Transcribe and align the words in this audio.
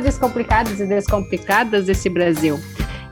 Olá, 0.00 0.08
descomplicados 0.08 0.80
e 0.80 0.86
descomplicadas 0.86 1.84
desse 1.84 2.08
Brasil. 2.08 2.58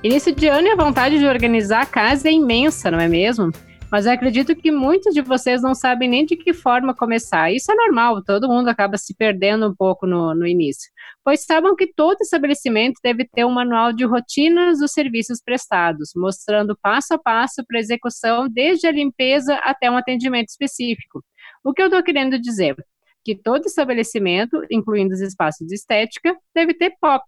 Início 0.02 0.34
de 0.34 0.48
ano 0.48 0.68
e 0.68 0.70
a 0.70 0.74
vontade 0.74 1.18
de 1.18 1.26
organizar 1.26 1.82
a 1.82 1.86
casa 1.86 2.30
é 2.30 2.32
imensa, 2.32 2.90
não 2.90 2.98
é 2.98 3.06
mesmo? 3.06 3.50
Mas 3.92 4.06
eu 4.06 4.12
acredito 4.12 4.56
que 4.56 4.70
muitos 4.70 5.12
de 5.12 5.20
vocês 5.20 5.60
não 5.60 5.74
sabem 5.74 6.08
nem 6.08 6.24
de 6.24 6.34
que 6.34 6.54
forma 6.54 6.94
começar. 6.94 7.52
Isso 7.52 7.70
é 7.70 7.74
normal, 7.74 8.24
todo 8.24 8.48
mundo 8.48 8.68
acaba 8.68 8.96
se 8.96 9.14
perdendo 9.14 9.68
um 9.68 9.74
pouco 9.74 10.06
no, 10.06 10.34
no 10.34 10.46
início. 10.46 10.90
Pois 11.22 11.44
sabem 11.44 11.76
que 11.76 11.92
todo 11.94 12.22
estabelecimento 12.22 12.98
deve 13.04 13.28
ter 13.28 13.44
um 13.44 13.52
manual 13.52 13.92
de 13.92 14.06
rotinas 14.06 14.78
dos 14.78 14.90
serviços 14.90 15.42
prestados, 15.44 16.12
mostrando 16.16 16.74
passo 16.80 17.12
a 17.12 17.18
passo 17.18 17.62
para 17.68 17.78
execução, 17.78 18.48
desde 18.48 18.86
a 18.86 18.92
limpeza 18.92 19.56
até 19.56 19.90
um 19.90 19.96
atendimento 19.98 20.48
específico. 20.48 21.22
O 21.62 21.74
que 21.74 21.82
eu 21.82 21.88
estou 21.88 22.02
querendo 22.02 22.40
dizer? 22.40 22.76
Que 23.28 23.34
todo 23.34 23.66
estabelecimento, 23.66 24.64
incluindo 24.70 25.12
os 25.12 25.20
espaços 25.20 25.66
de 25.66 25.74
estética, 25.74 26.34
deve 26.54 26.72
ter 26.72 26.94
POP, 26.98 27.26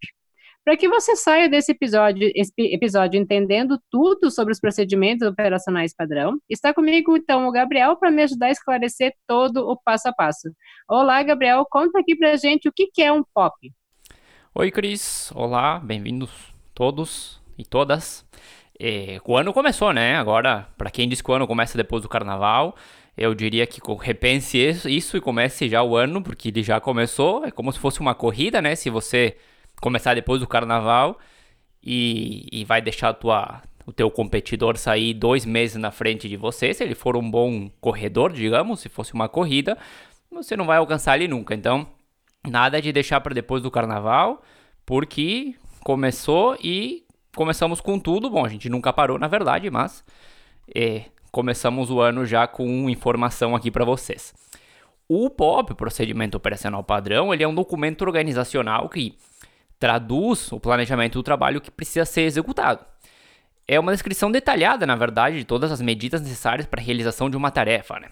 para 0.65 0.75
que 0.75 0.89
você 0.89 1.15
saia 1.15 1.47
desse 1.47 1.73
episódio, 1.73 2.27
episódio 2.57 3.21
entendendo 3.21 3.79
tudo 3.91 4.31
sobre 4.31 4.51
os 4.51 4.59
procedimentos 4.59 5.29
operacionais 5.29 5.95
padrão, 5.95 6.39
está 6.49 6.73
comigo 6.73 7.15
então 7.19 7.47
o 7.47 7.53
Gabriel 7.53 7.97
para 7.97 8.11
me 8.11 8.23
ajudar 8.23 8.47
a 8.47 8.51
esclarecer 8.51 9.13
todo 9.27 9.59
o 9.59 9.77
passo 9.77 10.09
a 10.09 10.13
passo. 10.15 10.49
Olá, 10.89 11.23
Gabriel, 11.23 11.67
conta 11.71 12.01
aqui 12.01 12.17
para 12.17 12.35
gente 12.37 12.67
o 12.67 12.73
que, 12.73 12.87
que 12.87 13.03
é 13.03 13.13
um 13.13 13.23
POP. 13.35 13.71
Oi, 14.55 14.71
Cris. 14.71 15.31
Olá, 15.35 15.79
bem-vindos 15.79 16.31
todos 16.75 17.43
e 17.59 17.65
todas. 17.67 18.25
É, 18.83 19.21
o 19.27 19.37
ano 19.37 19.53
começou, 19.53 19.93
né? 19.93 20.17
Agora, 20.17 20.67
para 20.79 20.91
quem 20.91 21.07
diz 21.07 21.21
que 21.21 21.31
o 21.31 21.35
ano 21.35 21.47
começa 21.47 21.77
depois 21.77 22.03
do 22.03 22.09
carnaval, 22.09 22.75
eu 23.21 23.35
diria 23.35 23.67
que 23.67 23.83
repense 24.01 24.57
isso 24.87 25.15
e 25.15 25.21
comece 25.21 25.69
já 25.69 25.83
o 25.83 25.95
ano, 25.95 26.23
porque 26.23 26.49
ele 26.49 26.63
já 26.63 26.81
começou. 26.81 27.45
É 27.45 27.51
como 27.51 27.71
se 27.71 27.79
fosse 27.79 28.01
uma 28.01 28.15
corrida, 28.15 28.63
né? 28.63 28.75
Se 28.75 28.89
você 28.89 29.37
começar 29.79 30.15
depois 30.15 30.41
do 30.41 30.47
carnaval 30.47 31.19
e, 31.83 32.49
e 32.51 32.65
vai 32.65 32.81
deixar 32.81 33.13
tua, 33.13 33.61
o 33.85 33.93
teu 33.93 34.11
competidor 34.11 34.79
sair 34.79 35.13
dois 35.13 35.45
meses 35.45 35.77
na 35.77 35.91
frente 35.91 36.31
de 36.31 36.37
você. 36.39 36.73
Se 36.73 36.83
ele 36.83 36.95
for 36.95 37.15
um 37.15 37.31
bom 37.31 37.71
corredor, 37.79 38.33
digamos, 38.33 38.81
se 38.81 38.89
fosse 38.89 39.13
uma 39.13 39.29
corrida, 39.29 39.77
você 40.31 40.57
não 40.57 40.65
vai 40.65 40.79
alcançar 40.79 41.17
ele 41.17 41.29
nunca. 41.29 41.55
Então, 41.55 41.87
nada 42.49 42.81
de 42.81 42.91
deixar 42.91 43.21
para 43.21 43.35
depois 43.35 43.63
do 43.63 43.71
carnaval, 43.71 44.43
porque 44.87 45.55
começou 45.85 46.57
e 46.59 47.05
começamos 47.37 47.83
com 47.83 47.99
tudo. 47.99 48.31
Bom, 48.31 48.47
a 48.47 48.49
gente 48.49 48.71
nunca 48.71 48.95
parou, 48.95 49.19
na 49.19 49.29
verdade, 49.29 49.69
mas 49.69 50.03
é, 50.75 51.05
começamos 51.31 51.91
o 51.91 52.01
ano 52.01 52.27
já 52.27 52.47
com 52.47 52.89
informação 52.91 53.55
aqui 53.55 53.71
para 53.71 53.85
vocês. 53.85 54.35
O 55.09 55.29
POP, 55.29 55.75
Procedimento 55.75 56.37
Operacional 56.37 56.85
Padrão, 56.85 57.35
ele 57.35 57.43
é 57.43 57.49
um 57.49 57.55
documento 57.55 58.03
organizacional 58.03 58.89
que 58.89 59.17
traduz 59.79 60.53
o 60.53 60.61
planejamento 60.61 61.15
do 61.15 61.23
trabalho 61.23 61.61
que 61.61 61.71
precisa 61.71 62.05
ser 62.05 62.23
executado. 62.23 62.85
É 63.67 63.79
uma 63.79 63.93
descrição 63.93 64.31
detalhada, 64.31 64.85
na 64.87 64.95
verdade, 64.95 65.39
de 65.39 65.45
todas 65.45 65.73
as 65.73 65.81
medidas 65.81 66.21
necessárias 66.21 66.67
para 66.67 66.81
a 66.81 66.85
realização 66.85 67.31
de 67.31 67.37
uma 67.37 67.51
tarefa. 67.51 67.99
Né? 67.99 68.09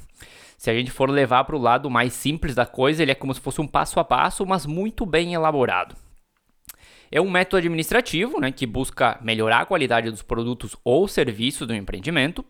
Se 0.57 0.71
a 0.71 0.75
gente 0.75 0.91
for 0.91 1.11
levar 1.11 1.45
para 1.45 1.57
o 1.57 1.61
lado 1.61 1.89
mais 1.91 2.13
simples 2.13 2.55
da 2.55 2.67
coisa, 2.67 3.03
ele 3.03 3.13
é 3.13 3.15
como 3.15 3.35
se 3.35 3.41
fosse 3.41 3.61
um 3.61 3.67
passo 3.67 4.01
a 4.01 4.05
passo, 4.05 4.47
mas 4.47 4.67
muito 4.67 5.05
bem 5.05 5.35
elaborado. 5.35 5.95
É 7.11 7.21
um 7.21 7.31
método 7.31 7.59
administrativo 7.59 8.41
né, 8.41 8.53
que 8.53 8.67
busca 8.67 9.19
melhorar 9.23 9.61
a 9.61 9.67
qualidade 9.67 10.11
dos 10.11 10.23
produtos 10.23 10.77
ou 10.85 11.09
serviços 11.09 11.67
do 11.67 11.75
empreendimento. 11.75 12.45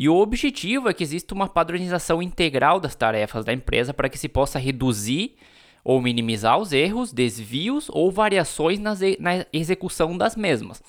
E 0.00 0.08
o 0.08 0.16
objetivo 0.16 0.88
é 0.88 0.94
que 0.94 1.02
exista 1.02 1.34
uma 1.34 1.46
padronização 1.46 2.22
integral 2.22 2.80
das 2.80 2.94
tarefas 2.94 3.44
da 3.44 3.52
empresa 3.52 3.92
para 3.92 4.08
que 4.08 4.16
se 4.16 4.30
possa 4.30 4.58
reduzir 4.58 5.36
ou 5.84 6.00
minimizar 6.00 6.56
os 6.56 6.72
erros, 6.72 7.12
desvios 7.12 7.90
ou 7.90 8.10
variações 8.10 8.78
na 8.78 8.94
execução 9.52 10.16
das 10.16 10.34
mesmas. 10.34 10.82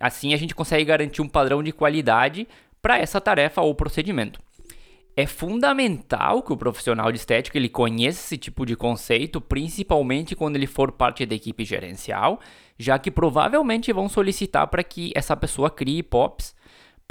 Assim, 0.00 0.32
a 0.32 0.36
gente 0.36 0.54
consegue 0.54 0.84
garantir 0.84 1.20
um 1.20 1.28
padrão 1.28 1.60
de 1.60 1.72
qualidade 1.72 2.46
para 2.80 2.96
essa 2.96 3.20
tarefa 3.20 3.60
ou 3.62 3.74
procedimento. 3.74 4.40
É 5.16 5.26
fundamental 5.26 6.40
que 6.40 6.52
o 6.52 6.56
profissional 6.56 7.10
de 7.10 7.18
estética 7.18 7.58
ele 7.58 7.68
conheça 7.68 8.20
esse 8.20 8.38
tipo 8.38 8.64
de 8.64 8.76
conceito, 8.76 9.40
principalmente 9.40 10.36
quando 10.36 10.54
ele 10.54 10.68
for 10.68 10.92
parte 10.92 11.26
da 11.26 11.34
equipe 11.34 11.64
gerencial, 11.64 12.38
já 12.78 12.96
que 12.96 13.10
provavelmente 13.10 13.92
vão 13.92 14.08
solicitar 14.08 14.68
para 14.68 14.84
que 14.84 15.10
essa 15.16 15.36
pessoa 15.36 15.68
crie 15.68 16.00
POPs 16.00 16.54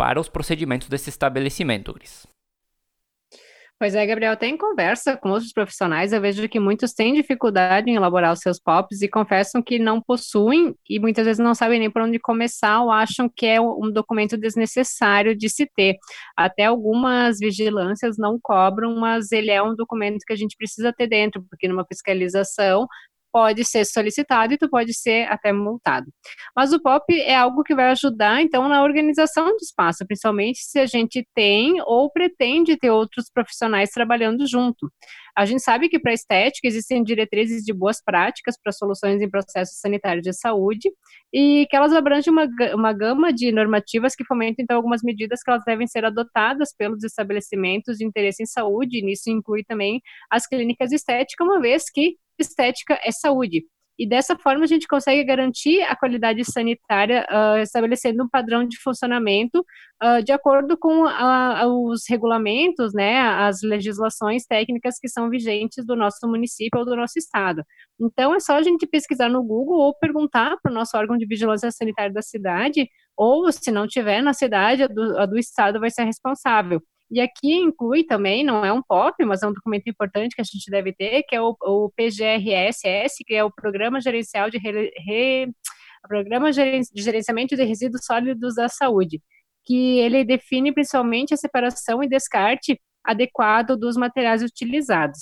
para 0.01 0.19
os 0.19 0.27
procedimentos 0.27 0.89
desse 0.89 1.11
estabelecimento, 1.11 1.93
Gris. 1.93 2.25
Pois 3.77 3.93
é, 3.93 4.03
Gabriel, 4.03 4.35
tem 4.35 4.57
conversa 4.57 5.15
com 5.15 5.29
outros 5.29 5.53
profissionais, 5.53 6.11
eu 6.11 6.19
vejo 6.19 6.49
que 6.49 6.59
muitos 6.59 6.91
têm 6.91 7.13
dificuldade 7.13 7.89
em 7.89 7.95
elaborar 7.95 8.33
os 8.33 8.39
seus 8.39 8.59
POPs 8.59 9.03
e 9.03 9.07
confessam 9.07 9.61
que 9.61 9.77
não 9.77 10.01
possuem 10.01 10.75
e 10.89 10.99
muitas 10.99 11.25
vezes 11.25 11.43
não 11.43 11.53
sabem 11.53 11.79
nem 11.79 11.89
por 11.89 12.01
onde 12.01 12.17
começar 12.19 12.81
ou 12.81 12.89
acham 12.91 13.29
que 13.29 13.45
é 13.45 13.61
um 13.61 13.91
documento 13.91 14.37
desnecessário 14.37 15.35
de 15.35 15.47
se 15.49 15.67
ter. 15.75 15.97
Até 16.35 16.65
algumas 16.65 17.37
vigilâncias 17.39 18.17
não 18.17 18.39
cobram, 18.41 18.95
mas 18.95 19.31
ele 19.31 19.51
é 19.51 19.61
um 19.61 19.75
documento 19.75 20.23
que 20.25 20.33
a 20.33 20.35
gente 20.35 20.55
precisa 20.57 20.91
ter 20.91 21.05
dentro, 21.05 21.43
porque 21.47 21.67
numa 21.67 21.85
fiscalização 21.85 22.87
pode 23.31 23.63
ser 23.63 23.85
solicitado 23.85 24.53
e 24.53 24.57
tu 24.57 24.69
pode 24.69 24.93
ser 24.93 25.31
até 25.31 25.51
multado. 25.51 26.11
Mas 26.55 26.73
o 26.73 26.81
POP 26.81 27.13
é 27.21 27.35
algo 27.35 27.63
que 27.63 27.75
vai 27.75 27.89
ajudar, 27.89 28.41
então, 28.41 28.67
na 28.67 28.83
organização 28.83 29.47
do 29.47 29.61
espaço, 29.61 30.05
principalmente 30.05 30.59
se 30.59 30.79
a 30.79 30.85
gente 30.85 31.25
tem 31.33 31.81
ou 31.85 32.11
pretende 32.11 32.77
ter 32.77 32.89
outros 32.89 33.29
profissionais 33.31 33.89
trabalhando 33.89 34.47
junto. 34.47 34.91
A 35.35 35.45
gente 35.45 35.61
sabe 35.61 35.87
que 35.87 35.99
para 35.99 36.13
estética 36.13 36.67
existem 36.67 37.03
diretrizes 37.03 37.63
de 37.63 37.73
boas 37.73 38.03
práticas 38.03 38.55
para 38.61 38.71
soluções 38.71 39.21
em 39.21 39.29
processos 39.29 39.79
sanitários 39.79 40.23
de 40.23 40.33
saúde 40.33 40.89
e 41.33 41.65
que 41.69 41.75
elas 41.75 41.93
abrangem 41.93 42.33
uma, 42.33 42.47
uma 42.73 42.91
gama 42.91 43.31
de 43.31 43.51
normativas 43.51 44.13
que 44.13 44.25
fomentam, 44.25 44.63
então, 44.63 44.75
algumas 44.75 45.01
medidas 45.01 45.41
que 45.41 45.49
elas 45.49 45.63
devem 45.65 45.87
ser 45.87 46.03
adotadas 46.03 46.75
pelos 46.77 47.03
estabelecimentos 47.03 47.97
de 47.97 48.05
interesse 48.05 48.43
em 48.43 48.45
saúde, 48.45 48.99
e 48.99 49.01
nisso 49.01 49.29
inclui 49.29 49.63
também 49.63 50.01
as 50.29 50.45
clínicas 50.45 50.89
de 50.89 50.95
estética, 50.95 51.43
uma 51.43 51.61
vez 51.61 51.85
que 51.89 52.17
estética 52.41 52.99
é 53.03 53.11
saúde. 53.11 53.63
E 54.01 54.07
dessa 54.07 54.35
forma 54.35 54.63
a 54.63 54.67
gente 54.67 54.87
consegue 54.87 55.23
garantir 55.23 55.79
a 55.83 55.95
qualidade 55.95 56.43
sanitária, 56.43 57.23
uh, 57.29 57.61
estabelecendo 57.61 58.23
um 58.23 58.27
padrão 58.27 58.67
de 58.67 58.75
funcionamento 58.79 59.63
uh, 60.03 60.23
de 60.23 60.31
acordo 60.31 60.75
com 60.75 61.05
uh, 61.05 61.87
os 61.87 62.01
regulamentos, 62.09 62.95
né, 62.95 63.19
as 63.19 63.61
legislações 63.61 64.43
técnicas 64.45 64.97
que 64.99 65.07
são 65.07 65.29
vigentes 65.29 65.85
do 65.85 65.95
nosso 65.95 66.27
município 66.27 66.79
ou 66.79 66.85
do 66.85 66.95
nosso 66.95 67.19
estado. 67.19 67.63
Então 67.99 68.33
é 68.33 68.39
só 68.39 68.55
a 68.55 68.63
gente 68.63 68.87
pesquisar 68.87 69.29
no 69.29 69.43
Google 69.43 69.77
ou 69.77 69.93
perguntar 69.95 70.57
para 70.63 70.71
o 70.71 70.73
nosso 70.73 70.97
órgão 70.97 71.15
de 71.15 71.27
vigilância 71.27 71.69
sanitária 71.69 72.11
da 72.11 72.23
cidade, 72.23 72.89
ou 73.15 73.51
se 73.51 73.69
não 73.69 73.85
tiver 73.87 74.23
na 74.23 74.33
cidade, 74.33 74.81
a 74.81 74.87
do, 74.87 75.19
a 75.19 75.25
do 75.27 75.37
estado 75.37 75.79
vai 75.79 75.91
ser 75.91 76.05
responsável. 76.05 76.81
E 77.11 77.19
aqui 77.19 77.53
inclui 77.55 78.05
também, 78.05 78.41
não 78.41 78.63
é 78.63 78.71
um 78.71 78.81
POP, 78.81 79.25
mas 79.25 79.43
é 79.43 79.47
um 79.47 79.53
documento 79.53 79.89
importante 79.89 80.33
que 80.33 80.41
a 80.41 80.45
gente 80.45 80.71
deve 80.71 80.93
ter, 80.93 81.23
que 81.23 81.35
é 81.35 81.41
o, 81.41 81.55
o 81.61 81.91
PGRSS, 81.93 83.23
que 83.25 83.35
é 83.35 83.43
o 83.43 83.51
Programa 83.51 83.99
Gerencial 83.99 84.49
de 84.49 84.57
Re, 84.57 84.89
Re, 85.05 85.51
Programa 86.07 86.51
de 86.51 86.81
Gerenciamento 86.95 87.55
de 87.55 87.63
Resíduos 87.63 88.05
Sólidos 88.05 88.55
da 88.55 88.69
Saúde, 88.69 89.21
que 89.65 89.99
ele 89.99 90.23
define 90.23 90.73
principalmente 90.73 91.33
a 91.33 91.37
separação 91.37 92.01
e 92.01 92.07
descarte 92.07 92.79
adequado 93.03 93.75
dos 93.75 93.97
materiais 93.97 94.41
utilizados. 94.41 95.19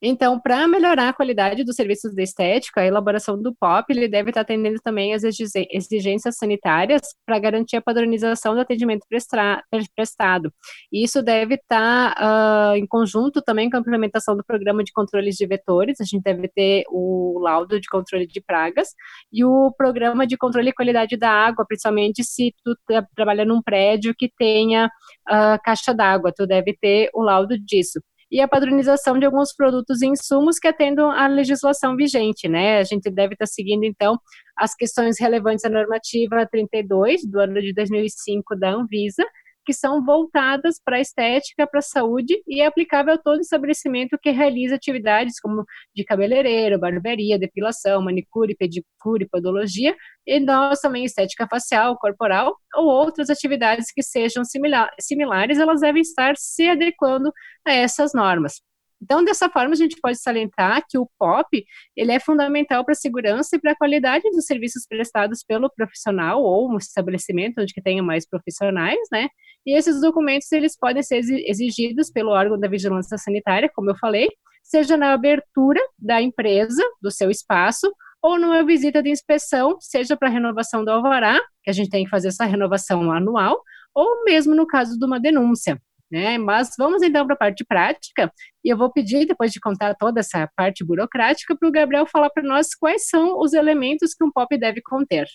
Então, 0.00 0.38
para 0.38 0.68
melhorar 0.68 1.08
a 1.08 1.12
qualidade 1.12 1.64
dos 1.64 1.74
serviços 1.74 2.14
de 2.14 2.22
estética, 2.22 2.80
a 2.80 2.86
elaboração 2.86 3.40
do 3.40 3.52
POP 3.54 3.90
ele 3.90 4.06
deve 4.06 4.30
estar 4.30 4.42
atendendo 4.42 4.78
também 4.82 5.12
às 5.12 5.24
exigências 5.24 6.36
sanitárias 6.36 7.02
para 7.26 7.38
garantir 7.40 7.76
a 7.76 7.82
padronização 7.82 8.54
do 8.54 8.60
atendimento 8.60 9.04
prestado. 9.08 10.52
E 10.92 11.02
isso 11.02 11.20
deve 11.20 11.56
estar 11.56 12.14
uh, 12.16 12.76
em 12.76 12.86
conjunto 12.86 13.42
também 13.42 13.68
com 13.68 13.76
a 13.76 13.80
implementação 13.80 14.36
do 14.36 14.44
programa 14.44 14.84
de 14.84 14.92
controles 14.92 15.34
de 15.34 15.46
vetores, 15.46 16.00
a 16.00 16.04
gente 16.04 16.22
deve 16.22 16.48
ter 16.48 16.84
o 16.90 17.40
laudo 17.42 17.80
de 17.80 17.88
controle 17.88 18.26
de 18.26 18.40
pragas 18.40 18.90
e 19.32 19.44
o 19.44 19.72
programa 19.76 20.26
de 20.26 20.36
controle 20.36 20.70
e 20.70 20.72
qualidade 20.72 21.16
da 21.16 21.30
água, 21.30 21.64
principalmente 21.66 22.22
se 22.22 22.54
tu 22.64 22.76
tá 22.86 23.04
trabalha 23.16 23.44
num 23.44 23.60
prédio 23.60 24.14
que 24.16 24.30
tenha 24.38 24.86
uh, 24.86 25.58
caixa 25.64 25.92
d'água, 25.92 26.32
tu 26.34 26.46
deve 26.46 26.76
ter 26.80 27.10
o 27.12 27.22
laudo 27.22 27.58
disso 27.58 28.00
e 28.30 28.40
a 28.40 28.48
padronização 28.48 29.18
de 29.18 29.24
alguns 29.24 29.54
produtos 29.54 30.02
e 30.02 30.06
insumos 30.06 30.58
que 30.58 30.68
atendam 30.68 31.10
à 31.10 31.26
legislação 31.26 31.96
vigente, 31.96 32.48
né? 32.48 32.78
A 32.78 32.84
gente 32.84 33.10
deve 33.10 33.34
estar 33.34 33.46
seguindo, 33.46 33.84
então, 33.84 34.18
as 34.56 34.74
questões 34.74 35.18
relevantes 35.18 35.64
à 35.64 35.68
normativa 35.68 36.46
32 36.46 37.24
do 37.24 37.40
ano 37.40 37.60
de 37.60 37.72
2005 37.72 38.56
da 38.56 38.70
Anvisa, 38.70 39.24
que 39.68 39.74
são 39.74 40.02
voltadas 40.02 40.80
para 40.82 40.96
a 40.96 41.00
estética, 41.00 41.66
para 41.66 41.80
a 41.80 41.82
saúde 41.82 42.42
e 42.48 42.62
é 42.62 42.66
aplicável 42.66 43.12
a 43.12 43.18
todo 43.18 43.42
estabelecimento 43.42 44.16
que 44.18 44.30
realiza 44.30 44.76
atividades 44.76 45.38
como 45.38 45.62
de 45.94 46.04
cabeleireiro, 46.06 46.78
barbearia, 46.78 47.38
depilação, 47.38 48.02
manicure, 48.02 48.56
pedicure, 48.56 49.28
podologia 49.30 49.94
e 50.26 50.40
nós 50.40 50.80
também 50.80 51.04
estética 51.04 51.46
facial, 51.46 51.98
corporal 51.98 52.56
ou 52.76 52.86
outras 52.86 53.28
atividades 53.28 53.92
que 53.92 54.02
sejam 54.02 54.42
similar, 54.42 54.88
similares, 54.98 55.58
elas 55.58 55.82
devem 55.82 56.00
estar 56.00 56.34
se 56.38 56.66
adequando 56.66 57.30
a 57.62 57.70
essas 57.70 58.14
normas. 58.14 58.62
Então, 59.02 59.24
dessa 59.24 59.48
forma, 59.48 59.72
a 59.72 59.76
gente 59.76 59.96
pode 60.00 60.18
salientar 60.20 60.82
que 60.88 60.98
o 60.98 61.08
POP 61.18 61.64
ele 61.96 62.12
é 62.12 62.18
fundamental 62.18 62.84
para 62.84 62.92
a 62.92 62.96
segurança 62.96 63.56
e 63.56 63.60
para 63.60 63.72
a 63.72 63.76
qualidade 63.76 64.28
dos 64.30 64.44
serviços 64.44 64.86
prestados 64.86 65.44
pelo 65.44 65.70
profissional 65.70 66.42
ou 66.42 66.70
um 66.70 66.76
estabelecimento 66.76 67.60
onde 67.60 67.72
que 67.72 67.82
tenha 67.82 68.02
mais 68.02 68.28
profissionais, 68.28 68.98
né? 69.12 69.28
E 69.64 69.76
esses 69.76 70.00
documentos 70.00 70.50
eles 70.52 70.76
podem 70.76 71.02
ser 71.02 71.18
exigidos 71.48 72.10
pelo 72.10 72.30
órgão 72.30 72.58
da 72.58 72.68
vigilância 72.68 73.16
sanitária, 73.18 73.70
como 73.74 73.90
eu 73.90 73.96
falei, 73.96 74.28
seja 74.62 74.96
na 74.96 75.12
abertura 75.12 75.80
da 75.98 76.20
empresa, 76.20 76.82
do 77.00 77.10
seu 77.10 77.30
espaço, 77.30 77.90
ou 78.22 78.38
numa 78.38 78.64
visita 78.64 79.02
de 79.02 79.10
inspeção, 79.10 79.76
seja 79.80 80.16
para 80.16 80.28
renovação 80.28 80.84
do 80.84 80.90
alvará, 80.90 81.40
que 81.62 81.70
a 81.70 81.72
gente 81.72 81.90
tem 81.90 82.04
que 82.04 82.10
fazer 82.10 82.28
essa 82.28 82.44
renovação 82.44 83.12
anual, 83.12 83.62
ou 83.94 84.24
mesmo 84.24 84.54
no 84.54 84.66
caso 84.66 84.98
de 84.98 85.04
uma 85.04 85.20
denúncia. 85.20 85.80
Né? 86.10 86.38
Mas 86.38 86.70
vamos 86.78 87.02
então 87.02 87.26
para 87.26 87.34
a 87.34 87.38
parte 87.38 87.64
prática, 87.64 88.32
e 88.64 88.72
eu 88.72 88.76
vou 88.76 88.90
pedir, 88.90 89.26
depois 89.26 89.52
de 89.52 89.60
contar 89.60 89.94
toda 89.94 90.20
essa 90.20 90.48
parte 90.56 90.84
burocrática, 90.84 91.56
para 91.56 91.68
o 91.68 91.72
Gabriel 91.72 92.06
falar 92.06 92.30
para 92.30 92.42
nós 92.42 92.74
quais 92.74 93.08
são 93.08 93.38
os 93.38 93.52
elementos 93.52 94.14
que 94.14 94.24
um 94.24 94.32
POP 94.32 94.58
deve 94.58 94.80
conter. 94.80 95.26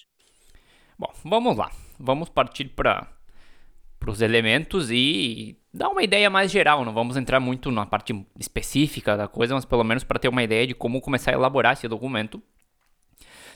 Bom, 0.97 1.11
vamos 1.23 1.57
lá. 1.57 1.71
Vamos 1.99 2.29
partir 2.29 2.65
para 2.69 3.07
os 4.07 4.21
elementos 4.21 4.89
e 4.91 5.57
dar 5.73 5.89
uma 5.89 6.03
ideia 6.03 6.29
mais 6.29 6.51
geral. 6.51 6.83
Não 6.83 6.93
vamos 6.93 7.17
entrar 7.17 7.39
muito 7.39 7.71
na 7.71 7.85
parte 7.85 8.25
específica 8.39 9.15
da 9.15 9.27
coisa, 9.27 9.53
mas 9.53 9.65
pelo 9.65 9.83
menos 9.83 10.03
para 10.03 10.19
ter 10.19 10.27
uma 10.27 10.43
ideia 10.43 10.67
de 10.67 10.73
como 10.73 11.01
começar 11.01 11.31
a 11.31 11.33
elaborar 11.35 11.73
esse 11.73 11.87
documento. 11.87 12.41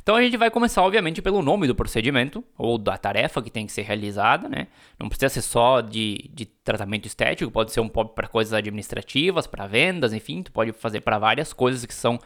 Então 0.07 0.15
a 0.15 0.21
gente 0.21 0.37
vai 0.37 0.49
começar, 0.49 0.81
obviamente, 0.83 1.21
pelo 1.21 1.41
nome 1.41 1.67
do 1.67 1.75
procedimento 1.75 2.41
ou 2.57 2.77
da 2.77 2.97
tarefa 2.97 3.41
que 3.41 3.51
tem 3.51 3.65
que 3.65 3.73
ser 3.73 3.81
realizada, 3.81 4.47
né? 4.47 4.67
Não 4.97 5.09
precisa 5.09 5.27
ser 5.27 5.41
só 5.41 5.81
de, 5.81 6.31
de 6.33 6.45
tratamento 6.45 7.05
estético, 7.05 7.51
pode 7.51 7.73
ser 7.73 7.81
um 7.81 7.89
POP 7.89 8.15
para 8.15 8.25
coisas 8.25 8.53
administrativas, 8.53 9.47
para 9.47 9.67
vendas, 9.67 10.13
enfim, 10.13 10.43
tu 10.43 10.53
pode 10.53 10.71
fazer 10.71 11.01
para 11.01 11.19
várias 11.19 11.51
coisas 11.51 11.85
que 11.85 11.93
são 11.93 12.17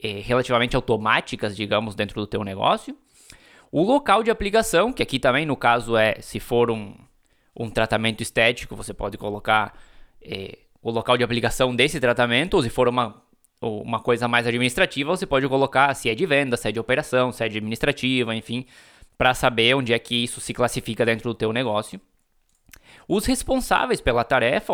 é, 0.00 0.20
relativamente 0.20 0.76
automáticas, 0.76 1.56
digamos, 1.56 1.96
dentro 1.96 2.20
do 2.20 2.28
teu 2.28 2.44
negócio. 2.44 2.96
O 3.72 3.82
local 3.82 4.22
de 4.22 4.30
aplicação, 4.30 4.92
que 4.92 5.02
aqui 5.02 5.18
também 5.18 5.44
no 5.44 5.56
caso 5.56 5.96
é, 5.96 6.20
se 6.20 6.38
for 6.38 6.70
um, 6.70 6.94
um 7.56 7.68
tratamento 7.68 8.22
estético, 8.22 8.76
você 8.76 8.94
pode 8.94 9.18
colocar 9.18 9.76
é, 10.22 10.58
o 10.80 10.92
local 10.92 11.16
de 11.16 11.24
aplicação 11.24 11.74
desse 11.74 11.98
tratamento, 11.98 12.54
ou 12.54 12.62
se 12.62 12.70
for 12.70 12.86
uma 12.86 13.20
uma 13.60 14.00
coisa 14.00 14.28
mais 14.28 14.46
administrativa, 14.46 15.16
você 15.16 15.26
pode 15.26 15.48
colocar 15.48 15.92
se 15.94 16.10
é 16.10 16.14
de 16.14 16.26
venda, 16.26 16.56
se 16.56 16.68
é 16.68 16.72
de 16.72 16.80
operação, 16.80 17.32
se 17.32 17.44
é 17.44 17.48
de 17.48 17.58
administrativa, 17.58 18.34
enfim, 18.34 18.66
para 19.16 19.34
saber 19.34 19.74
onde 19.74 19.92
é 19.92 19.98
que 19.98 20.14
isso 20.14 20.40
se 20.40 20.52
classifica 20.52 21.04
dentro 21.04 21.30
do 21.30 21.34
teu 21.34 21.52
negócio. 21.52 22.00
Os 23.08 23.24
responsáveis 23.24 24.00
pela 24.00 24.24
tarefa, 24.24 24.72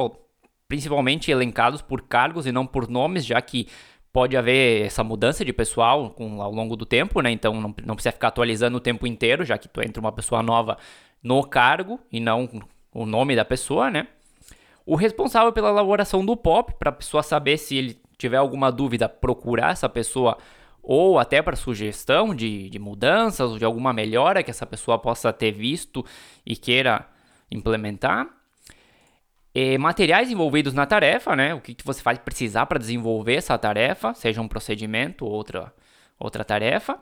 principalmente 0.67 1.31
elencados 1.31 1.83
por 1.83 2.03
cargos 2.03 2.47
e 2.47 2.53
não 2.53 2.67
por 2.67 2.89
nomes, 2.89 3.25
já 3.25 3.41
que 3.41 3.69
pode 4.13 4.37
haver 4.37 4.85
essa 4.85 5.03
mudança 5.03 5.45
de 5.45 5.53
pessoal 5.53 6.11
com, 6.11 6.43
ao 6.43 6.53
longo 6.53 6.77
do 6.77 6.85
tempo, 6.85 7.21
né? 7.21 7.31
Então 7.31 7.55
não, 7.55 7.75
não 7.85 7.95
precisa 7.95 8.13
ficar 8.13 8.29
atualizando 8.29 8.77
o 8.77 8.81
tempo 8.81 9.07
inteiro, 9.07 9.45
já 9.45 9.57
que 9.57 9.69
tu 9.69 9.81
entra 9.81 10.01
uma 10.01 10.13
pessoa 10.13 10.43
nova 10.43 10.77
no 11.23 11.43
cargo 11.45 12.01
e 12.11 12.21
não 12.21 12.49
o 12.93 13.07
nome 13.07 13.35
da 13.37 13.45
pessoa, 13.45 13.91
né? 13.91 14.09
O 14.85 14.97
responsável 14.97 15.53
pela 15.53 15.71
elaboração 15.71 16.25
do 16.25 16.37
POP, 16.37 16.75
para 16.79 16.91
a 16.91 16.93
pessoa 16.93 17.23
saber 17.23 17.57
se 17.57 17.77
ele 17.77 18.02
tiver 18.23 18.39
alguma 18.39 18.73
dúvida, 18.73 19.09
procurar 19.09 19.73
essa 19.73 19.89
pessoa 19.89 20.39
ou 20.83 21.19
até 21.19 21.41
para 21.41 21.55
sugestão 21.55 22.35
de, 22.35 22.69
de 22.69 22.79
mudanças 22.79 23.51
ou 23.51 23.59
de 23.59 23.65
alguma 23.65 23.93
melhora 23.93 24.43
que 24.43 24.51
essa 24.51 24.67
pessoa 24.67 24.99
possa 24.99 25.33
ter 25.33 25.53
visto 25.53 26.05
e 26.45 26.57
queira 26.57 27.07
implementar. 27.51 28.29
E 29.55 29.77
materiais 29.77 30.31
envolvidos 30.31 30.73
na 30.73 30.87
tarefa, 30.87 31.37
né? 31.37 31.55
O 31.55 31.61
que, 31.61 31.75
que 31.75 31.85
você 31.85 32.03
vai 32.03 32.19
precisar 32.19 32.67
para 32.67 32.79
desenvolver 32.79 33.35
essa 33.35 33.57
tarefa, 33.59 34.15
seja 34.15 34.41
um 34.41 34.49
procedimento 34.49 35.27
ou 35.27 35.31
outra, 35.31 35.73
outra 36.19 36.43
tarefa. 36.43 36.99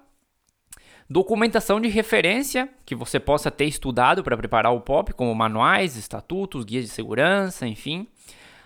Documentação 1.09 1.81
de 1.81 1.89
referência 1.89 2.69
que 2.85 2.95
você 2.95 3.19
possa 3.19 3.51
ter 3.51 3.65
estudado 3.65 4.23
para 4.23 4.37
preparar 4.37 4.73
o 4.73 4.81
POP, 4.81 5.13
como 5.15 5.35
manuais, 5.35 5.97
estatutos, 5.97 6.65
guias 6.65 6.85
de 6.85 6.91
segurança, 6.91 7.67
enfim. 7.67 8.09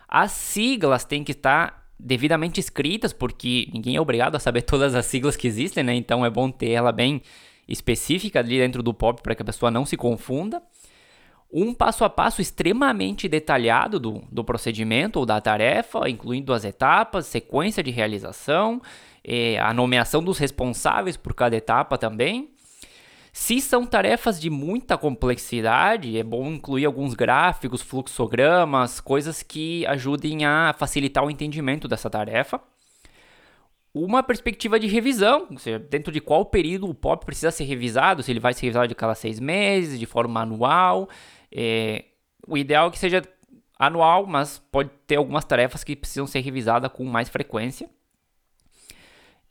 As 0.09 0.33
siglas 0.33 1.05
têm 1.05 1.25
que 1.25 1.33
estar 1.33 1.84
devidamente 1.99 2.61
escritas, 2.61 3.13
porque 3.13 3.69
ninguém 3.73 3.97
é 3.97 4.01
obrigado 4.01 4.37
a 4.37 4.41
saber 4.41 4.63
todas 4.67 4.95
as 4.95 5.07
siglas 5.07 5.37
que 5.37 5.47
existem, 5.47 5.85
né? 5.85 5.95
Então 5.95 6.25
é 6.25 6.31
bom 6.31 6.51
ter 6.51 6.71
ela 6.71 6.93
bem 6.93 7.23
específica 7.67 8.41
ali 8.41 8.59
dentro 8.59 8.83
do 8.83 8.93
POP 8.93 9.23
para 9.23 9.35
que 9.35 9.43
a 9.43 9.45
pessoa 9.45 9.71
não 9.71 9.87
se 9.87 9.97
confunda. 9.97 10.63
Um 11.53 11.73
passo 11.73 12.05
a 12.05 12.11
passo 12.11 12.43
extremamente 12.43 13.29
detalhado 13.29 14.01
do, 14.01 14.25
do 14.31 14.43
procedimento 14.43 15.21
ou 15.21 15.27
da 15.27 15.41
tarefa, 15.41 16.09
incluindo 16.09 16.53
as 16.53 16.65
etapas, 16.65 17.27
sequência 17.27 17.81
de 17.81 17.93
realização, 17.93 18.83
eh, 19.23 19.57
a 19.61 19.73
nomeação 19.73 20.23
dos 20.23 20.37
responsáveis 20.37 21.17
por 21.17 21.33
cada 21.33 21.55
etapa 21.55 21.97
também. 21.97 22.54
Se 23.37 23.61
são 23.61 23.85
tarefas 23.85 24.41
de 24.41 24.49
muita 24.49 24.97
complexidade, 24.97 26.17
é 26.17 26.23
bom 26.23 26.47
incluir 26.53 26.85
alguns 26.85 27.15
gráficos, 27.15 27.83
fluxogramas, 27.83 29.01
coisas 29.01 29.43
que 29.43 29.85
ajudem 29.87 30.45
a 30.45 30.73
facilitar 30.79 31.25
o 31.25 31.29
entendimento 31.29 31.89
dessa 31.89 32.09
tarefa. 32.09 32.61
Uma 33.93 34.23
perspectiva 34.23 34.79
de 34.79 34.87
revisão, 34.87 35.49
ou 35.51 35.59
seja, 35.59 35.81
dentro 35.81 36.13
de 36.13 36.21
qual 36.21 36.47
período 36.47 36.89
o 36.89 36.95
POP 36.95 37.27
precisa 37.27 37.51
ser 37.51 37.65
revisado, 37.65 38.23
se 38.23 38.31
ele 38.31 38.39
vai 38.39 38.55
ser 38.55 38.67
revisado 38.67 38.87
de 38.87 38.95
cada 38.95 39.17
seis 39.17 39.41
meses, 39.41 39.99
de 39.99 40.07
forma 40.07 40.43
anual. 40.43 41.09
É, 41.51 42.05
o 42.47 42.57
ideal 42.57 42.87
é 42.87 42.91
que 42.93 42.99
seja 43.01 43.21
anual, 43.77 44.27
mas 44.27 44.63
pode 44.71 44.91
ter 45.09 45.17
algumas 45.17 45.45
tarefas 45.45 45.83
que 45.83 45.97
precisam 45.97 46.29
ser 46.29 46.39
revisadas 46.39 46.93
com 46.93 47.05
mais 47.05 47.29
frequência. 47.29 47.91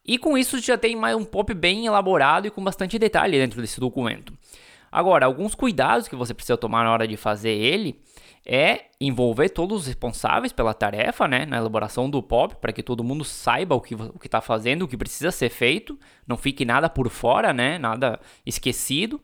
E 0.06 0.18
com 0.18 0.38
isso 0.38 0.60
já 0.60 0.78
tem 0.78 0.96
mais 0.96 1.16
um 1.16 1.24
pop 1.24 1.54
bem 1.54 1.86
elaborado 1.86 2.48
e 2.48 2.52
com 2.52 2.64
bastante 2.64 3.00
detalhe 3.00 3.38
dentro 3.38 3.62
desse 3.62 3.80
documento. 3.80 4.34
Agora, 4.92 5.26
alguns 5.26 5.56
cuidados 5.56 6.08
que 6.08 6.16
você 6.16 6.34
precisa 6.34 6.58
tomar 6.58 6.84
na 6.84 6.92
hora 6.92 7.08
de 7.08 7.18
fazer 7.18 7.52
ele 7.52 8.00
é 8.46 8.86
envolver 9.00 9.50
todos 9.50 9.82
os 9.82 9.88
responsáveis 9.88 10.52
pela 10.52 10.74
tarefa, 10.74 11.28
né, 11.28 11.46
na 11.46 11.58
elaboração 11.58 12.10
do 12.10 12.22
POP, 12.22 12.58
para 12.58 12.74
que 12.74 12.84
todo 12.84 13.04
mundo 13.04 13.24
saiba 13.24 13.74
o 13.74 13.82
que 13.82 13.96
o 13.96 14.14
está 14.24 14.42
fazendo, 14.42 14.84
o 14.84 14.88
que 14.88 14.98
precisa 14.98 15.32
ser 15.32 15.50
feito, 15.50 15.98
não 16.28 16.36
fique 16.36 16.66
nada 16.66 16.90
por 16.90 17.10
fora, 17.10 17.54
né, 17.54 17.78
nada 17.78 18.20
esquecido. 18.46 19.22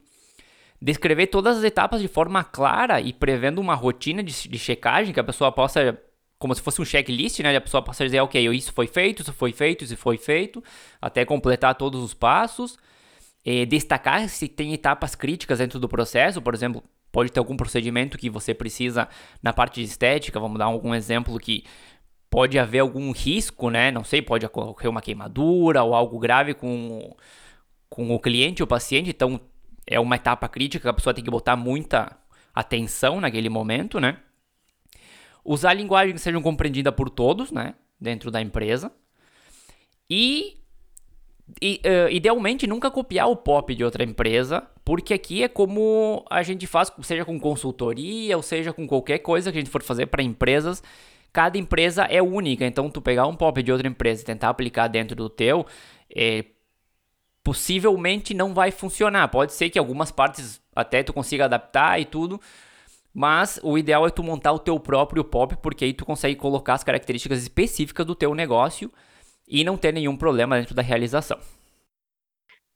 Descrever 0.81 1.27
todas 1.27 1.57
as 1.57 1.63
etapas 1.65 2.01
de 2.01 2.07
forma 2.07 2.41
clara 2.41 3.01
e 3.01 3.11
prevendo 3.11 3.59
uma 3.59 3.75
rotina 3.75 4.23
de, 4.23 4.47
de 4.47 4.57
checagem 4.57 5.13
que 5.13 5.19
a 5.19 5.23
pessoa 5.25 5.51
possa 5.51 5.99
como 6.39 6.55
se 6.55 6.61
fosse 6.61 6.81
um 6.81 6.85
checklist, 6.85 7.39
né? 7.41 7.55
A 7.55 7.61
pessoa 7.61 7.83
possa 7.83 8.05
dizer, 8.05 8.21
ok, 8.21 8.49
isso 8.55 8.71
foi 8.71 8.87
feito, 8.87 9.21
isso 9.21 9.33
foi 9.33 9.51
feito, 9.51 9.83
isso 9.83 9.97
foi 9.97 10.17
feito, 10.17 10.63
até 11.01 11.25
completar 11.25 11.75
todos 11.75 12.01
os 12.01 12.13
passos. 12.13 12.77
E 13.45 13.65
destacar 13.65 14.27
se 14.29 14.47
tem 14.47 14.73
etapas 14.73 15.15
críticas 15.15 15.59
dentro 15.59 15.79
do 15.79 15.89
processo, 15.89 16.41
por 16.41 16.53
exemplo, 16.53 16.83
pode 17.11 17.31
ter 17.31 17.39
algum 17.39 17.57
procedimento 17.57 18.17
que 18.17 18.29
você 18.29 18.53
precisa 18.53 19.07
na 19.43 19.51
parte 19.51 19.81
de 19.81 19.87
estética, 19.87 20.39
vamos 20.39 20.57
dar 20.57 20.65
algum 20.65 20.95
exemplo 20.95 21.37
que 21.39 21.65
pode 22.29 22.57
haver 22.57 22.79
algum 22.79 23.11
risco, 23.11 23.69
né? 23.69 23.91
Não 23.91 24.03
sei, 24.03 24.21
pode 24.21 24.45
ocorrer 24.45 24.89
uma 24.89 25.01
queimadura 25.01 25.83
ou 25.83 25.93
algo 25.93 26.19
grave 26.19 26.53
com, 26.53 27.15
com 27.89 28.11
o 28.13 28.19
cliente 28.19 28.63
ou 28.63 28.67
paciente, 28.67 29.09
então 29.09 29.41
é 29.85 29.99
uma 29.99 30.15
etapa 30.15 30.47
crítica 30.47 30.89
a 30.89 30.93
pessoa 30.93 31.13
tem 31.13 31.23
que 31.23 31.31
botar 31.31 31.55
muita 31.55 32.15
atenção 32.53 33.19
naquele 33.19 33.49
momento, 33.49 33.99
né? 33.99 34.19
Usar 35.43 35.73
linguagem 35.73 36.13
que 36.13 36.21
sejam 36.21 36.41
compreendida 36.41 36.91
por 36.91 37.09
todos, 37.09 37.51
né, 37.51 37.75
dentro 37.99 38.29
da 38.31 38.41
empresa. 38.41 38.91
E, 40.09 40.57
e 41.61 41.81
uh, 41.85 42.09
idealmente 42.11 42.65
nunca 42.65 42.89
copiar 42.89 43.29
o 43.29 43.35
pop 43.35 43.73
de 43.73 43.83
outra 43.83 44.03
empresa, 44.03 44.63
porque 44.83 45.13
aqui 45.13 45.43
é 45.43 45.47
como 45.47 46.25
a 46.29 46.41
gente 46.41 46.65
faz, 46.65 46.91
seja 47.01 47.23
com 47.23 47.39
consultoria 47.39 48.35
ou 48.35 48.43
seja 48.43 48.73
com 48.73 48.87
qualquer 48.87 49.19
coisa 49.19 49.51
que 49.51 49.57
a 49.57 49.61
gente 49.61 49.71
for 49.71 49.83
fazer 49.83 50.07
para 50.07 50.23
empresas. 50.23 50.83
Cada 51.31 51.59
empresa 51.59 52.05
é 52.05 52.21
única, 52.21 52.65
então 52.65 52.89
tu 52.89 53.01
pegar 53.01 53.27
um 53.27 53.35
pop 53.35 53.61
de 53.61 53.71
outra 53.71 53.87
empresa 53.87 54.23
e 54.23 54.25
tentar 54.25 54.49
aplicar 54.49 54.87
dentro 54.87 55.15
do 55.15 55.29
teu, 55.29 55.63
é, 56.15 56.43
possivelmente 57.43 58.33
não 58.33 58.53
vai 58.53 58.71
funcionar. 58.71 59.27
Pode 59.27 59.53
ser 59.53 59.69
que 59.69 59.77
algumas 59.77 60.11
partes 60.11 60.59
até 60.75 61.03
tu 61.03 61.13
consiga 61.13 61.45
adaptar 61.45 61.99
e 61.99 62.05
tudo, 62.05 62.41
mas 63.19 63.59
o 63.61 63.77
ideal 63.77 64.07
é 64.07 64.09
tu 64.09 64.23
montar 64.23 64.53
o 64.53 64.59
teu 64.59 64.79
próprio 64.79 65.25
pop, 65.25 65.53
porque 65.61 65.83
aí 65.83 65.91
tu 65.91 66.05
consegue 66.05 66.37
colocar 66.37 66.75
as 66.75 66.85
características 66.85 67.41
específicas 67.41 68.05
do 68.05 68.15
teu 68.15 68.33
negócio 68.33 68.89
e 69.45 69.61
não 69.61 69.75
ter 69.75 69.93
nenhum 69.93 70.15
problema 70.15 70.57
dentro 70.57 70.73
da 70.73 70.81
realização. 70.81 71.37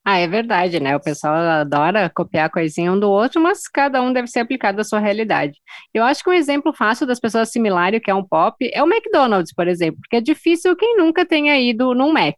Ah, 0.05 0.17
é 0.17 0.27
verdade, 0.27 0.81
né? 0.81 0.97
O 0.97 1.00
pessoal 1.00 1.33
adora 1.33 2.12
copiar 2.13 2.50
coisinha 2.50 2.91
um 2.91 3.00
do 3.00 3.09
outro, 3.09 3.41
mas 3.41 3.69
cada 3.69 4.01
um 4.01 4.12
deve 4.12 4.27
ser 4.27 4.41
aplicado 4.41 4.81
à 4.81 4.83
sua 4.83 5.00
realidade. 5.00 5.53
Eu 5.93 6.03
acho 6.03 6.21
que 6.21 6.29
um 6.29 6.33
exemplo 6.33 6.73
fácil 6.73 7.07
das 7.07 7.21
pessoas 7.21 7.47
assimilarem 7.47 7.97
o 7.97 8.03
que 8.03 8.12
é 8.12 8.13
um 8.13 8.27
pop 8.27 8.69
é 8.73 8.83
o 8.83 8.85
McDonald's, 8.85 9.53
por 9.53 9.69
exemplo, 9.69 10.01
porque 10.01 10.17
é 10.17 10.21
difícil 10.21 10.75
quem 10.75 10.97
nunca 10.97 11.25
tenha 11.25 11.57
ido 11.57 11.93
num 11.95 12.12
Mac. 12.12 12.35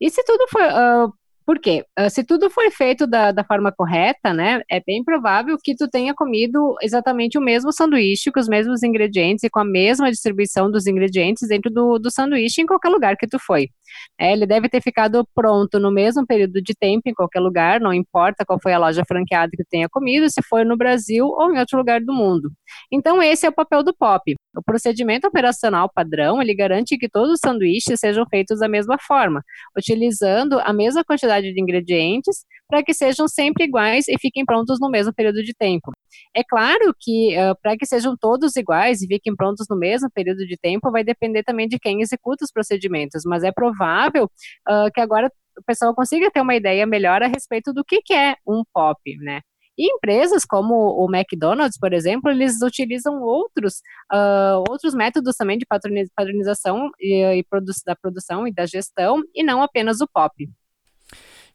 E 0.00 0.10
se 0.10 0.24
tudo 0.24 0.48
for, 0.48 0.62
uh, 0.62 1.12
Por 1.46 1.60
quê? 1.60 1.84
Uh, 1.98 2.10
se 2.10 2.24
tudo 2.24 2.50
foi 2.50 2.72
feito 2.72 3.06
da, 3.06 3.30
da 3.30 3.44
forma 3.44 3.70
correta, 3.70 4.34
né, 4.34 4.62
é 4.68 4.80
bem 4.80 5.04
provável 5.04 5.56
que 5.62 5.76
tu 5.76 5.88
tenha 5.88 6.12
comido 6.12 6.74
exatamente 6.82 7.38
o 7.38 7.40
mesmo 7.40 7.72
sanduíche, 7.72 8.32
com 8.32 8.40
os 8.40 8.48
mesmos 8.48 8.82
ingredientes 8.82 9.44
e 9.44 9.48
com 9.48 9.60
a 9.60 9.64
mesma 9.64 10.10
distribuição 10.10 10.68
dos 10.68 10.88
ingredientes 10.88 11.46
dentro 11.48 11.70
do, 11.70 12.00
do 12.00 12.10
sanduíche 12.10 12.60
em 12.60 12.66
qualquer 12.66 12.88
lugar 12.88 13.16
que 13.16 13.28
tu 13.28 13.38
foi. 13.38 13.70
É, 14.18 14.32
ele 14.32 14.46
deve 14.46 14.68
ter 14.68 14.82
ficado 14.82 15.26
pronto 15.34 15.78
no 15.78 15.90
mesmo 15.90 16.26
período 16.26 16.62
de 16.62 16.74
tempo 16.74 17.02
em 17.06 17.14
qualquer 17.14 17.40
lugar, 17.40 17.80
não 17.80 17.92
importa 17.92 18.44
qual 18.44 18.58
foi 18.60 18.72
a 18.72 18.78
loja 18.78 19.02
franqueada 19.06 19.50
que 19.56 19.64
tenha 19.64 19.88
comido, 19.88 20.28
se 20.30 20.42
foi 20.48 20.64
no 20.64 20.76
Brasil 20.76 21.26
ou 21.26 21.52
em 21.52 21.58
outro 21.58 21.78
lugar 21.78 22.00
do 22.00 22.12
mundo. 22.12 22.50
Então 22.90 23.22
esse 23.22 23.46
é 23.46 23.48
o 23.48 23.52
papel 23.52 23.82
do 23.82 23.94
POP. 23.94 24.34
O 24.56 24.62
procedimento 24.62 25.26
operacional 25.28 25.90
padrão, 25.92 26.40
ele 26.40 26.54
garante 26.54 26.96
que 26.96 27.08
todos 27.08 27.32
os 27.32 27.40
sanduíches 27.44 28.00
sejam 28.00 28.24
feitos 28.28 28.60
da 28.60 28.68
mesma 28.68 28.96
forma, 28.98 29.42
utilizando 29.76 30.58
a 30.60 30.72
mesma 30.72 31.04
quantidade 31.04 31.52
de 31.52 31.60
ingredientes 31.60 32.44
para 32.68 32.82
que 32.82 32.94
sejam 32.94 33.28
sempre 33.28 33.64
iguais 33.64 34.08
e 34.08 34.18
fiquem 34.18 34.44
prontos 34.44 34.78
no 34.80 34.90
mesmo 34.90 35.12
período 35.14 35.42
de 35.42 35.54
tempo. 35.54 35.92
É 36.34 36.42
claro 36.44 36.94
que 36.98 37.36
uh, 37.38 37.56
para 37.62 37.76
que 37.76 37.86
sejam 37.86 38.16
todos 38.16 38.56
iguais 38.56 39.02
e 39.02 39.06
fiquem 39.06 39.34
prontos 39.34 39.66
no 39.68 39.76
mesmo 39.76 40.10
período 40.10 40.46
de 40.46 40.56
tempo, 40.56 40.90
vai 40.90 41.04
depender 41.04 41.42
também 41.42 41.68
de 41.68 41.78
quem 41.78 42.00
executa 42.00 42.44
os 42.44 42.52
procedimentos, 42.52 43.22
mas 43.24 43.42
é 43.42 43.52
provável 43.52 44.24
uh, 44.24 44.90
que 44.94 45.00
agora 45.00 45.30
o 45.58 45.62
pessoal 45.64 45.94
consiga 45.94 46.30
ter 46.30 46.40
uma 46.40 46.54
ideia 46.54 46.86
melhor 46.86 47.22
a 47.22 47.26
respeito 47.26 47.72
do 47.72 47.84
que, 47.84 48.02
que 48.02 48.12
é 48.12 48.36
um 48.46 48.62
POP, 48.72 49.16
né? 49.18 49.40
E 49.78 49.94
empresas 49.94 50.44
como 50.44 50.74
o 50.74 51.06
McDonald's, 51.14 51.78
por 51.78 51.92
exemplo, 51.92 52.30
eles 52.30 52.62
utilizam 52.62 53.20
outros, 53.22 53.74
uh, 54.12 54.64
outros 54.70 54.94
métodos 54.94 55.36
também 55.36 55.58
de 55.58 55.66
padronização 55.66 56.90
e, 56.98 57.22
e 57.38 57.44
produ 57.44 57.72
da 57.84 57.94
produção 57.94 58.48
e 58.48 58.52
da 58.52 58.64
gestão, 58.64 59.22
e 59.34 59.42
não 59.42 59.62
apenas 59.62 60.00
o 60.00 60.08
POP. 60.08 60.48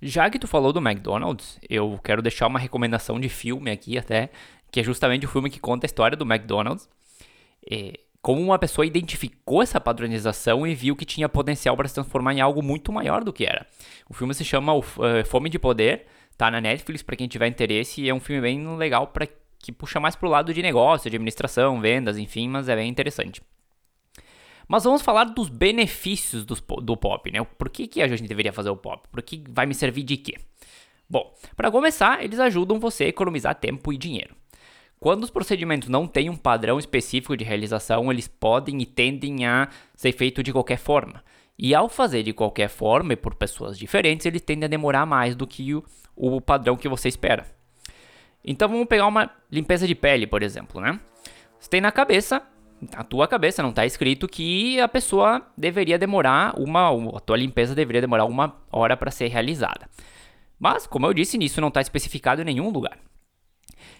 Já 0.01 0.29
que 0.29 0.39
tu 0.39 0.47
falou 0.47 0.73
do 0.73 0.79
McDonald's, 0.79 1.59
eu 1.69 1.99
quero 2.03 2.21
deixar 2.21 2.47
uma 2.47 2.57
recomendação 2.57 3.19
de 3.19 3.29
filme 3.29 3.69
aqui 3.69 3.97
até, 3.97 4.29
que 4.71 4.79
é 4.79 4.83
justamente 4.83 5.25
o 5.25 5.29
filme 5.29 5.49
que 5.49 5.59
conta 5.59 5.85
a 5.85 5.87
história 5.87 6.17
do 6.17 6.25
McDonald's. 6.25 6.89
É, 7.69 7.99
como 8.21 8.41
uma 8.41 8.59
pessoa 8.59 8.85
identificou 8.85 9.61
essa 9.61 9.79
padronização 9.79 10.65
e 10.65 10.75
viu 10.75 10.95
que 10.95 11.05
tinha 11.05 11.27
potencial 11.27 11.75
para 11.75 11.87
se 11.87 11.93
transformar 11.93 12.33
em 12.33 12.41
algo 12.41 12.61
muito 12.61 12.91
maior 12.91 13.23
do 13.23 13.33
que 13.33 13.45
era. 13.45 13.65
O 14.09 14.13
filme 14.13 14.33
se 14.33 14.45
chama 14.45 14.73
uh, 14.73 14.83
Fome 15.25 15.49
de 15.49 15.57
Poder, 15.57 16.05
tá 16.37 16.49
na 16.49 16.61
Netflix 16.61 17.01
para 17.01 17.15
quem 17.15 17.27
tiver 17.27 17.47
interesse 17.47 18.01
e 18.01 18.09
é 18.09 18.13
um 18.13 18.19
filme 18.19 18.41
bem 18.41 18.75
legal 18.77 19.07
para 19.07 19.27
que 19.59 19.71
puxa 19.71 19.99
mais 19.99 20.15
pro 20.15 20.29
lado 20.29 20.53
de 20.53 20.61
negócio, 20.61 21.09
de 21.09 21.15
administração, 21.15 21.79
vendas, 21.79 22.17
enfim, 22.17 22.47
mas 22.47 22.67
é 22.69 22.75
bem 22.75 22.89
interessante. 22.89 23.41
Mas 24.71 24.85
vamos 24.85 25.01
falar 25.01 25.25
dos 25.25 25.49
benefícios 25.49 26.45
do, 26.45 26.55
do 26.81 26.95
pop, 26.95 27.29
né? 27.29 27.43
Por 27.43 27.69
que, 27.69 27.87
que 27.87 28.01
a 28.01 28.07
gente 28.07 28.25
deveria 28.25 28.53
fazer 28.53 28.69
o 28.69 28.77
pop? 28.77 29.05
Por 29.11 29.21
que 29.21 29.43
vai 29.49 29.65
me 29.65 29.73
servir 29.73 30.03
de 30.03 30.15
quê? 30.15 30.37
Bom, 31.09 31.35
para 31.57 31.69
começar, 31.69 32.23
eles 32.23 32.39
ajudam 32.39 32.79
você 32.79 33.03
a 33.03 33.07
economizar 33.09 33.53
tempo 33.53 33.91
e 33.91 33.97
dinheiro. 33.97 34.33
Quando 34.97 35.25
os 35.25 35.29
procedimentos 35.29 35.89
não 35.89 36.07
têm 36.07 36.29
um 36.29 36.37
padrão 36.37 36.79
específico 36.79 37.35
de 37.35 37.43
realização, 37.43 38.09
eles 38.09 38.29
podem 38.29 38.81
e 38.81 38.85
tendem 38.85 39.45
a 39.45 39.67
ser 39.93 40.13
feitos 40.13 40.41
de 40.41 40.53
qualquer 40.53 40.77
forma. 40.77 41.21
E 41.59 41.75
ao 41.75 41.89
fazer 41.89 42.23
de 42.23 42.31
qualquer 42.31 42.69
forma 42.69 43.11
e 43.11 43.17
por 43.17 43.35
pessoas 43.35 43.77
diferentes, 43.77 44.25
eles 44.25 44.41
tendem 44.41 44.67
a 44.67 44.69
demorar 44.69 45.05
mais 45.05 45.35
do 45.35 45.45
que 45.45 45.75
o, 45.75 45.83
o 46.15 46.39
padrão 46.39 46.77
que 46.77 46.87
você 46.87 47.09
espera. 47.09 47.45
Então 48.41 48.69
vamos 48.69 48.87
pegar 48.87 49.07
uma 49.07 49.29
limpeza 49.51 49.85
de 49.85 49.95
pele, 49.95 50.25
por 50.25 50.41
exemplo, 50.41 50.79
né? 50.79 50.97
Você 51.59 51.69
tem 51.69 51.81
na 51.81 51.91
cabeça, 51.91 52.41
na 52.95 53.03
tua 53.03 53.27
cabeça 53.27 53.61
não 53.61 53.69
está 53.69 53.85
escrito 53.85 54.27
que 54.27 54.79
a 54.79 54.87
pessoa 54.87 55.45
deveria 55.55 55.99
demorar 55.99 56.59
uma, 56.59 56.89
a 57.15 57.19
tua 57.19 57.37
limpeza 57.37 57.75
deveria 57.75 58.01
demorar 58.01 58.25
uma 58.25 58.55
hora 58.71 58.97
para 58.97 59.11
ser 59.11 59.27
realizada. 59.27 59.87
Mas, 60.59 60.87
como 60.87 61.05
eu 61.05 61.13
disse, 61.13 61.37
nisso 61.37 61.61
não 61.61 61.67
está 61.67 61.81
especificado 61.81 62.41
em 62.41 62.45
nenhum 62.45 62.69
lugar. 62.69 62.97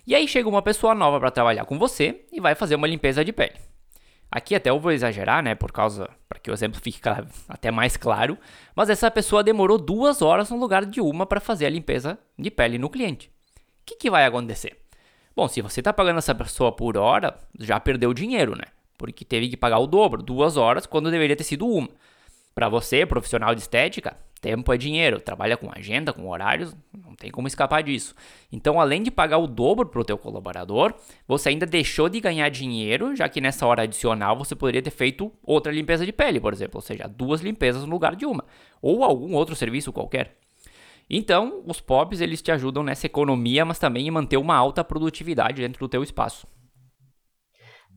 E 0.05 0.15
aí 0.15 0.27
chega 0.27 0.50
uma 0.50 0.61
pessoa 0.61 0.95
nova 0.95 1.19
para 1.19 1.31
trabalhar 1.31 1.65
com 1.65 1.77
você 1.77 2.25
e 2.31 2.39
vai 2.39 2.55
fazer 2.55 2.75
uma 2.75 2.88
limpeza 2.88 3.23
de 3.23 3.31
pele. 3.31 3.55
Aqui 4.31 4.55
até 4.55 4.69
eu 4.69 4.79
vou 4.79 4.91
exagerar, 4.91 5.43
né, 5.43 5.55
por 5.55 5.71
causa 5.71 6.09
para 6.27 6.39
que 6.39 6.50
o 6.50 6.53
exemplo 6.53 6.79
fique 6.81 7.01
até 7.50 7.69
mais 7.69 7.97
claro, 7.97 8.38
mas 8.73 8.89
essa 8.89 9.11
pessoa 9.11 9.43
demorou 9.43 9.77
duas 9.77 10.21
horas 10.21 10.50
no 10.50 10.57
lugar 10.57 10.85
de 10.85 11.01
uma 11.01 11.25
para 11.25 11.41
fazer 11.41 11.65
a 11.65 11.69
limpeza 11.69 12.17
de 12.39 12.50
pele 12.50 12.77
no 12.77 12.89
cliente. 12.89 13.27
O 13.27 13.85
que, 13.85 13.95
que 13.95 14.09
vai 14.09 14.25
acontecer? 14.25 14.80
Bom, 15.35 15.47
se 15.47 15.61
você 15.61 15.79
está 15.79 15.93
pagando 15.93 16.17
essa 16.17 16.35
pessoa 16.35 16.71
por 16.71 16.97
hora, 16.97 17.38
já 17.57 17.79
perdeu 17.79 18.13
dinheiro, 18.13 18.55
né? 18.55 18.65
Porque 18.97 19.23
teve 19.23 19.47
que 19.47 19.57
pagar 19.57 19.79
o 19.79 19.88
dobro, 19.88 20.21
duas 20.21 20.57
horas, 20.57 20.85
quando 20.85 21.09
deveria 21.09 21.35
ter 21.35 21.43
sido 21.43 21.65
uma. 21.65 21.89
Para 22.53 22.67
você, 22.67 23.05
profissional 23.05 23.55
de 23.55 23.61
estética, 23.61 24.17
tempo 24.41 24.73
é 24.73 24.77
dinheiro, 24.77 25.21
trabalha 25.21 25.55
com 25.55 25.71
agenda, 25.73 26.11
com 26.11 26.27
horários, 26.27 26.75
não 26.93 27.15
tem 27.15 27.31
como 27.31 27.47
escapar 27.47 27.81
disso. 27.81 28.13
Então, 28.51 28.81
além 28.81 29.01
de 29.01 29.09
pagar 29.09 29.38
o 29.38 29.47
dobro 29.47 29.88
para 29.88 30.01
o 30.01 30.03
teu 30.03 30.17
colaborador, 30.17 30.93
você 31.25 31.50
ainda 31.50 31.65
deixou 31.65 32.09
de 32.09 32.19
ganhar 32.19 32.50
dinheiro, 32.50 33.15
já 33.15 33.29
que 33.29 33.39
nessa 33.39 33.65
hora 33.65 33.83
adicional 33.83 34.38
você 34.38 34.53
poderia 34.53 34.81
ter 34.81 34.91
feito 34.91 35.31
outra 35.41 35.71
limpeza 35.71 36.05
de 36.05 36.11
pele, 36.11 36.41
por 36.41 36.51
exemplo, 36.51 36.77
ou 36.77 36.81
seja, 36.81 37.07
duas 37.07 37.39
limpezas 37.39 37.83
no 37.83 37.91
lugar 37.91 38.17
de 38.17 38.25
uma, 38.25 38.43
ou 38.81 39.03
algum 39.03 39.33
outro 39.33 39.55
serviço 39.55 39.93
qualquer. 39.93 40.35
Então, 41.13 41.62
os 41.68 41.82
POPs 41.82 42.22
eles 42.22 42.41
te 42.41 42.53
ajudam 42.53 42.82
nessa 42.84 43.06
economia, 43.06 43.65
mas 43.65 43.77
também 43.77 44.08
em 44.08 44.12
manter 44.12 44.38
uma 44.38 44.56
alta 44.56 44.82
produtividade 44.82 45.62
dentro 45.62 45.82
do 45.82 45.89
teu 45.89 46.01
espaço. 46.01 46.48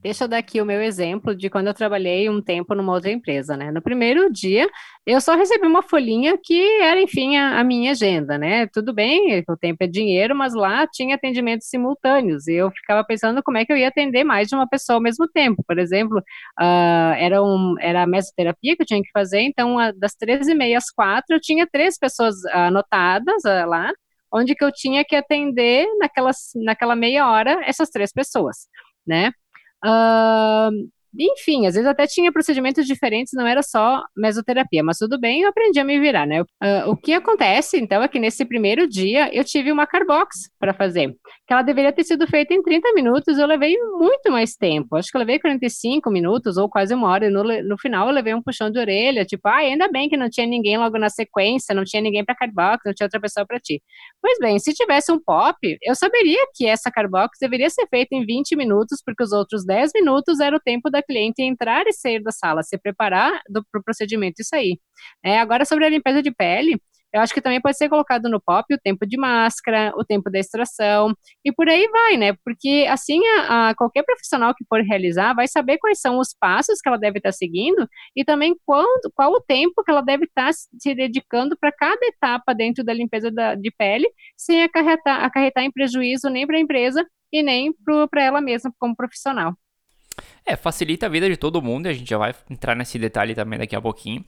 Deixa 0.05 0.25
eu 0.25 0.29
dar 0.29 0.37
aqui 0.37 0.61
o 0.61 0.67
meu 0.67 0.83
exemplo 0.83 1.35
de 1.35 1.49
quando 1.49 1.69
eu 1.69 1.73
trabalhei 1.73 2.29
um 2.29 2.43
tempo 2.43 2.75
numa 2.75 2.93
outra 2.93 3.11
empresa, 3.11 3.57
né? 3.57 3.73
No 3.73 3.81
primeiro 3.81 4.31
dia, 4.31 4.69
eu 5.07 5.19
só 5.19 5.35
recebi 5.35 5.67
uma 5.67 5.81
folhinha 5.81 6.37
que 6.37 6.61
era, 6.83 7.01
enfim, 7.01 7.39
a, 7.39 7.59
a, 7.59 7.65
minha 7.65 7.93
agenda, 7.93 8.37
né? 8.37 8.67
Tudo 8.67 8.93
bem, 8.93 9.43
o 9.49 9.57
tempo 9.57 9.83
é 9.83 9.87
dinheiro, 9.87 10.37
mas 10.37 10.53
lá 10.53 10.87
tinha 10.87 11.15
atendimentos 11.15 11.69
simultâneos, 11.69 12.47
e 12.47 12.53
eu 12.53 12.71
ficava 12.71 13.03
pensando 13.03 13.43
como 13.43 13.57
é 13.57 13.65
que 13.65 13.73
eu 13.73 13.79
ia 13.79 13.89
atender 13.89 14.25
mais 14.25 14.49
de 14.49 14.55
uma 14.55 14.69
pessoa 14.69 14.97
ao 14.97 15.01
mesmo 15.03 15.27
tempo. 15.27 15.65
Por 15.67 15.79
exemplo, 15.79 16.19
uh, 16.19 17.15
era, 17.17 17.43
um, 17.43 17.75
era 17.81 18.03
a 18.03 18.07
mesoterapia 18.07 18.77
que 18.77 18.83
eu 18.83 18.87
tinha 18.87 19.03
que 19.03 19.11
fazer, 19.11 19.41
então, 19.41 19.77
das 19.97 20.15
três 20.15 20.47
e 20.49 20.55
meia 20.55 20.77
às 20.77 20.91
quatro, 20.91 21.35
eu 21.35 21.41
tinha 21.41 21.67
três 21.67 21.99
pessoas 21.99 22.45
anotadas 22.53 23.43
uh, 23.47 23.67
lá, 23.67 23.91
onde 24.31 24.55
que 24.55 24.65
eu 24.65 24.71
tinha 24.71 25.03
que 25.03 25.17
atender 25.17 25.87
naquelas, 25.99 26.51
naquela 26.57 26.95
meia 26.95 27.27
hora 27.27 27.63
essas 27.67 27.89
três 27.89 28.13
pessoas, 28.13 28.69
né? 29.07 29.33
Uh, 29.85 30.71
enfim, 31.19 31.67
às 31.67 31.75
vezes 31.75 31.89
até 31.89 32.07
tinha 32.07 32.33
procedimentos 32.33 32.87
diferentes, 32.87 33.33
não 33.35 33.47
era 33.47 33.63
só 33.63 34.03
mesoterapia, 34.17 34.83
mas 34.83 34.99
tudo 34.99 35.19
bem, 35.19 35.43
eu 35.43 35.49
aprendi 35.49 35.79
a 35.79 35.85
me 35.85 35.99
virar, 36.01 36.27
né? 36.27 36.43
Uh, 36.43 36.91
o 36.91 36.97
que 36.97 37.13
acontece, 37.13 37.79
então, 37.79 38.03
é 38.03 38.09
que 38.09 38.19
nesse 38.19 38.45
primeiro 38.45 38.89
dia 38.89 39.35
eu 39.35 39.45
tive 39.45 39.71
uma 39.71 39.87
carbox 39.87 40.51
para 40.59 40.75
fazer, 40.75 41.15
que 41.47 41.53
ela 41.53 41.63
deveria 41.63 41.93
ter 41.93 42.05
sido 42.05 42.27
feita 42.27 42.55
em 42.55 42.63
30 42.63 42.93
minutos, 42.95 43.39
eu 43.39 43.47
levei 43.47 43.77
muito 43.99 44.31
mais 44.31 44.57
tempo, 44.57 44.97
acho 44.97 45.11
que 45.11 45.17
eu 45.17 45.21
levei 45.21 45.39
45 45.39 46.11
minutos 46.11 46.57
ou 46.57 46.69
quase 46.69 46.95
uma 46.95 47.09
hora, 47.09 47.27
e 47.27 47.31
no, 47.31 47.45
no 47.45 47.79
final 47.79 48.09
eu 48.09 48.15
levei 48.15 48.35
um 48.35 48.43
puxão 48.43 48.71
de 48.71 48.79
orelha, 48.79 49.25
tipo, 49.25 49.47
ah, 49.49 49.57
ainda 49.57 49.89
bem 49.89 50.09
que 50.09 50.17
não 50.17 50.29
tinha 50.29 50.47
ninguém 50.47 50.77
logo 50.77 50.99
na 50.99 51.09
sequência, 51.09 51.75
não 51.75 51.85
tinha 51.85 52.03
ninguém 52.03 52.25
para 52.25 52.35
carbox, 52.35 52.83
não 52.85 52.93
tinha 52.93 53.07
outra 53.07 53.21
pessoa 53.21 53.47
para 53.47 53.61
ti. 53.61 53.83
Pois 54.21 54.39
bem, 54.39 54.59
se 54.59 54.73
tivesse 54.73 55.13
um 55.13 55.21
pop, 55.23 55.57
eu 55.83 55.95
saberia 55.95 56.41
que 56.55 56.67
essa 56.67 56.91
carbox 56.91 57.39
deveria 57.41 57.71
ser 57.71 57.87
feita 57.89 58.15
em 58.15 58.25
20 58.25 58.57
minutos, 58.57 59.03
porque 59.05 59.23
os 59.23 59.33
outros 59.33 59.65
10 59.65 59.93
minutos 59.95 60.41
era 60.41 60.57
o 60.57 60.61
tempo 60.61 60.91
da 60.91 61.03
cliente 61.05 61.43
entrar 61.43 61.87
e 61.87 61.93
sair 61.93 62.23
da 62.23 62.33
sala, 62.33 62.63
se 62.63 62.79
preparar 62.79 63.33
para 63.53 63.61
o 63.61 63.65
pro 63.71 63.83
procedimento 63.83 64.41
e 64.41 64.45
sair. 64.45 64.79
É, 65.25 65.39
agora, 65.39 65.65
sobre 65.65 65.85
a 65.85 65.89
limpeza 65.89 66.23
de 66.23 66.31
pele, 66.33 66.81
eu 67.15 67.21
acho 67.21 67.33
que 67.33 67.41
também 67.41 67.61
pode 67.61 67.77
ser 67.77 67.89
colocado 67.89 68.29
no 68.29 68.41
POP 68.41 68.75
o 68.75 68.79
tempo 68.79 69.07
de 69.07 69.17
máscara, 69.17 69.93
o 69.97 70.05
tempo 70.05 70.29
da 70.29 70.41
extração, 70.41 71.15
e 71.45 71.53
por 71.53 71.69
aí 71.69 71.87
vai, 71.89 72.17
né? 72.17 72.33
Porque 72.45 72.87
assim 72.91 73.21
a, 73.39 73.69
a 73.71 73.75
qualquer 73.77 74.03
profissional 74.03 74.53
que 74.53 74.65
for 74.69 74.81
realizar 74.81 75.33
vai 75.33 75.47
saber 75.47 75.79
quais 75.79 76.01
são 76.01 76.19
os 76.19 76.35
passos 76.35 76.81
que 76.81 76.89
ela 76.89 76.99
deve 76.99 77.19
estar 77.19 77.31
seguindo 77.31 77.89
e 78.17 78.25
também 78.25 78.57
quando, 78.67 79.13
qual 79.15 79.31
o 79.31 79.41
tempo 79.41 79.85
que 79.85 79.93
ela 79.93 80.03
deve 80.03 80.25
estar 80.25 80.53
se 80.53 80.93
dedicando 80.93 81.57
para 81.57 81.71
cada 81.71 82.05
etapa 82.05 82.53
dentro 82.53 82.83
da 82.83 82.93
limpeza 82.93 83.31
da, 83.31 83.55
de 83.55 83.71
pele, 83.71 84.11
sem 84.37 84.65
acarretar, 84.65 85.23
acarretar 85.25 85.63
em 85.63 85.71
prejuízo 85.71 86.29
nem 86.29 86.45
para 86.45 86.57
a 86.57 86.61
empresa 86.61 87.07
e 87.33 87.45
nem 87.45 87.73
para 88.11 88.23
ela 88.25 88.41
mesma 88.41 88.73
como 88.77 88.97
profissional. 88.97 89.55
É, 90.45 90.57
facilita 90.57 91.07
a 91.07 91.09
vida 91.09 91.29
de 91.29 91.37
todo 91.37 91.63
mundo, 91.63 91.87
e 91.87 91.89
a 91.91 91.93
gente 91.93 92.09
já 92.09 92.19
vai 92.19 92.35
entrar 92.51 92.75
nesse 92.75 92.99
detalhe 92.99 93.35
também 93.35 93.59
daqui 93.59 93.75
a 93.75 93.81
pouquinho. 93.81 94.25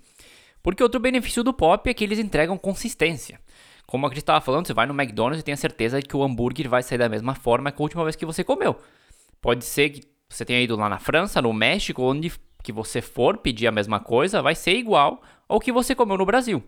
Porque 0.62 0.82
outro 0.82 0.98
benefício 0.98 1.44
do 1.44 1.52
pop 1.52 1.88
é 1.88 1.94
que 1.94 2.02
eles 2.02 2.18
entregam 2.18 2.58
consistência. 2.58 3.40
Como 3.86 4.04
a 4.04 4.08
gente 4.08 4.18
estava 4.18 4.40
falando, 4.40 4.66
você 4.66 4.74
vai 4.74 4.86
no 4.86 4.94
McDonald's 4.94 5.40
e 5.40 5.44
tem 5.44 5.54
a 5.54 5.56
certeza 5.56 6.00
de 6.00 6.08
que 6.08 6.16
o 6.16 6.22
hambúrguer 6.22 6.68
vai 6.68 6.82
sair 6.82 6.98
da 6.98 7.08
mesma 7.08 7.34
forma 7.34 7.70
que 7.70 7.80
a 7.80 7.84
última 7.84 8.02
vez 8.02 8.16
que 8.16 8.26
você 8.26 8.42
comeu. 8.42 8.76
Pode 9.40 9.64
ser 9.64 9.90
que 9.90 10.02
você 10.28 10.44
tenha 10.44 10.60
ido 10.60 10.74
lá 10.74 10.88
na 10.88 10.98
França, 10.98 11.40
no 11.40 11.52
México, 11.52 12.02
onde 12.02 12.32
que 12.64 12.72
você 12.72 13.00
for 13.00 13.38
pedir 13.38 13.68
a 13.68 13.72
mesma 13.72 14.00
coisa, 14.00 14.42
vai 14.42 14.56
ser 14.56 14.74
igual 14.74 15.22
ao 15.48 15.60
que 15.60 15.70
você 15.70 15.94
comeu 15.94 16.18
no 16.18 16.26
Brasil. 16.26 16.64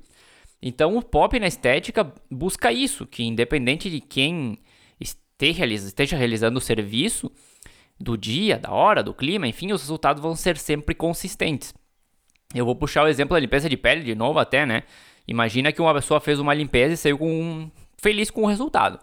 Então 0.63 0.97
o 0.97 1.03
pop 1.03 1.37
na 1.41 1.49
estética 1.49 2.13
busca 2.31 2.71
isso, 2.71 3.05
que 3.05 3.25
independente 3.25 3.91
de 3.91 4.01
quem 4.01 4.59
esteja 5.01 6.17
realizando 6.17 6.59
o 6.59 6.61
serviço, 6.61 7.33
do 8.01 8.17
dia, 8.17 8.59
da 8.59 8.71
hora, 8.71 9.03
do 9.03 9.13
clima, 9.13 9.47
enfim, 9.47 9.73
os 9.73 9.83
resultados 9.83 10.23
vão 10.23 10.37
ser 10.37 10.57
sempre 10.57 10.95
consistentes. 10.95 11.75
Eu 12.55 12.65
vou 12.65 12.75
puxar 12.75 13.05
o 13.05 13.09
exemplo 13.09 13.35
da 13.35 13.41
limpeza 13.41 13.69
de 13.69 13.77
pele 13.77 14.03
de 14.03 14.15
novo 14.15 14.39
até, 14.39 14.65
né? 14.65 14.85
Imagina 15.27 15.73
que 15.73 15.83
uma 15.83 15.93
pessoa 15.93 16.21
fez 16.21 16.39
uma 16.39 16.55
limpeza 16.55 16.95
e 16.95 16.97
saiu 16.97 17.19
com 17.19 17.71
feliz 17.99 18.31
com 18.31 18.43
o 18.43 18.47
resultado. 18.47 18.99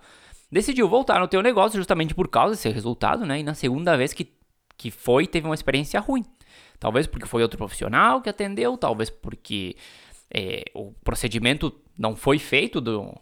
Decidiu 0.51 0.87
voltar 0.87 1.19
no 1.19 1.27
teu 1.27 1.41
negócio 1.41 1.77
justamente 1.77 2.15
por 2.15 2.27
causa 2.27 2.55
desse 2.55 2.69
resultado, 2.69 3.25
né? 3.25 3.39
E 3.39 3.43
na 3.43 3.53
segunda 3.53 3.95
vez 3.95 4.13
que, 4.13 4.31
que 4.77 4.89
foi, 4.89 5.27
teve 5.27 5.45
uma 5.45 5.53
experiência 5.53 5.99
ruim. 5.99 6.25
Talvez 6.79 7.05
porque 7.05 7.27
foi 7.27 7.41
outro 7.41 7.57
profissional 7.57 8.21
que 8.21 8.29
atendeu, 8.29 8.77
talvez 8.77 9.09
porque 9.09 9.75
é, 10.33 10.63
o 10.73 10.91
procedimento 11.03 11.73
não 11.97 12.15
foi 12.15 12.39
feito 12.39 12.81
do, 12.81 13.13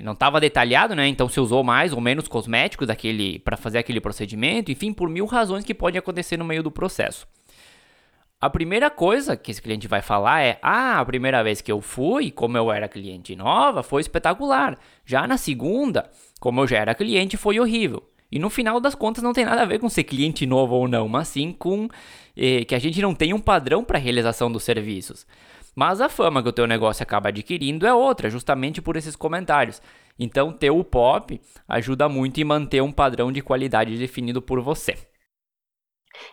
não 0.00 0.12
estava 0.12 0.40
detalhado, 0.40 0.94
né? 0.94 1.06
Então 1.08 1.28
se 1.28 1.40
usou 1.40 1.62
mais 1.62 1.92
ou 1.92 2.00
menos 2.00 2.28
cosméticos 2.28 2.86
daquele 2.86 3.38
para 3.40 3.56
fazer 3.56 3.78
aquele 3.78 4.00
procedimento, 4.00 4.70
enfim, 4.70 4.92
por 4.92 5.08
mil 5.08 5.26
razões 5.26 5.64
que 5.64 5.74
podem 5.74 5.98
acontecer 5.98 6.36
no 6.36 6.44
meio 6.44 6.62
do 6.62 6.70
processo. 6.70 7.26
A 8.40 8.50
primeira 8.50 8.90
coisa 8.90 9.36
que 9.36 9.52
esse 9.52 9.62
cliente 9.62 9.86
vai 9.86 10.02
falar 10.02 10.40
é: 10.40 10.58
Ah, 10.62 10.98
a 10.98 11.04
primeira 11.04 11.44
vez 11.44 11.60
que 11.60 11.70
eu 11.70 11.80
fui, 11.80 12.30
como 12.30 12.56
eu 12.56 12.72
era 12.72 12.88
cliente 12.88 13.36
nova, 13.36 13.84
foi 13.84 14.00
espetacular. 14.00 14.76
Já 15.04 15.26
na 15.28 15.36
segunda, 15.36 16.10
como 16.40 16.60
eu 16.60 16.66
já 16.66 16.78
era 16.78 16.94
cliente, 16.94 17.36
foi 17.36 17.60
horrível. 17.60 18.02
E 18.32 18.38
no 18.38 18.50
final 18.50 18.80
das 18.80 18.94
contas 18.96 19.22
não 19.22 19.32
tem 19.32 19.44
nada 19.44 19.62
a 19.62 19.66
ver 19.66 19.78
com 19.78 19.88
ser 19.88 20.04
cliente 20.04 20.46
novo 20.46 20.74
ou 20.74 20.88
não, 20.88 21.06
mas 21.06 21.28
sim 21.28 21.52
com 21.52 21.86
eh, 22.36 22.64
que 22.64 22.74
a 22.74 22.78
gente 22.78 23.00
não 23.00 23.14
tem 23.14 23.32
um 23.32 23.38
padrão 23.38 23.84
para 23.84 23.98
realização 23.98 24.50
dos 24.50 24.64
serviços. 24.64 25.24
Mas 25.74 26.00
a 26.00 26.08
fama 26.08 26.42
que 26.42 26.48
o 26.48 26.52
teu 26.52 26.66
negócio 26.66 27.02
acaba 27.02 27.30
adquirindo 27.30 27.86
é 27.86 27.94
outra, 27.94 28.28
justamente 28.28 28.82
por 28.82 28.96
esses 28.96 29.16
comentários. 29.16 29.80
Então, 30.18 30.52
ter 30.52 30.70
o 30.70 30.84
pop 30.84 31.40
ajuda 31.66 32.08
muito 32.08 32.40
em 32.40 32.44
manter 32.44 32.82
um 32.82 32.92
padrão 32.92 33.32
de 33.32 33.40
qualidade 33.40 33.96
definido 33.96 34.42
por 34.42 34.60
você. 34.60 35.11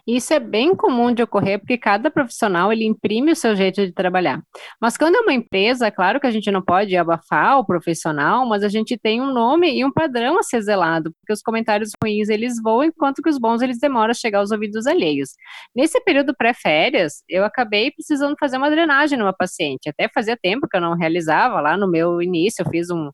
Isso 0.08 0.34
é 0.34 0.40
bem 0.40 0.76
comum 0.76 1.14
de 1.14 1.24
ocorrer 1.24 1.60
porque 1.60 1.78
cada 1.78 2.12
profissional 2.12 2.72
ele 2.72 2.86
imprime 2.86 3.32
o 3.32 3.36
seu 3.36 3.56
jeito 3.56 3.86
de 3.86 3.92
trabalhar. 3.92 4.42
Mas 4.82 4.98
quando 4.98 5.16
é 5.16 5.20
uma 5.22 5.34
empresa, 5.34 5.88
é 5.88 5.92
claro 5.92 6.20
que 6.20 6.28
a 6.28 6.32
gente 6.32 6.50
não 6.52 6.62
pode 6.62 6.96
abafar 6.96 7.60
o 7.60 7.66
profissional, 7.66 8.46
mas 8.46 8.64
a 8.64 8.70
gente 8.70 8.98
tem 8.98 9.22
um 9.22 9.34
nome 9.34 9.72
e 9.72 9.86
um 9.86 9.92
padrão 9.92 10.40
a 10.40 10.44
ser 10.44 10.62
zelado, 10.62 11.12
porque 11.20 11.34
os 11.34 11.42
comentários 11.42 11.92
ruins 12.02 12.30
eles 12.30 12.56
voam, 12.62 12.86
enquanto 12.86 13.22
que 13.22 13.30
os 13.30 13.38
bons 13.38 13.62
eles 13.62 13.80
demoram 13.80 14.12
a 14.12 14.14
chegar 14.14 14.40
aos 14.40 14.52
ouvidos 14.52 14.86
alheios. 14.86 15.30
Nesse 15.76 16.00
período 16.02 16.36
pré-férias, 16.36 17.24
eu 17.28 17.44
acabei 17.44 17.92
precisando 17.92 18.36
fazer 18.40 18.58
uma 18.58 18.70
drenagem 18.70 19.18
numa 19.18 19.34
paciente. 19.34 19.90
Até 19.90 20.10
fazia 20.10 20.38
tempo 20.38 20.68
que 20.68 20.78
eu 20.78 20.82
não 20.82 20.96
realizava 20.96 21.62
lá 21.62 21.78
no 21.78 21.90
meu 21.90 22.22
início, 22.22 22.64
eu 22.64 22.70
fiz 22.70 22.90
um 22.90 23.10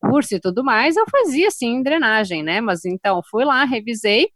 curso 0.00 0.34
e 0.34 0.40
tudo 0.40 0.62
mais, 0.62 0.96
eu 0.96 1.04
fazia 1.10 1.50
sim 1.50 1.82
drenagem, 1.82 2.42
né? 2.42 2.60
Mas 2.60 2.84
então 2.84 3.22
fui 3.30 3.44
lá, 3.44 3.64
revisei 3.64 4.28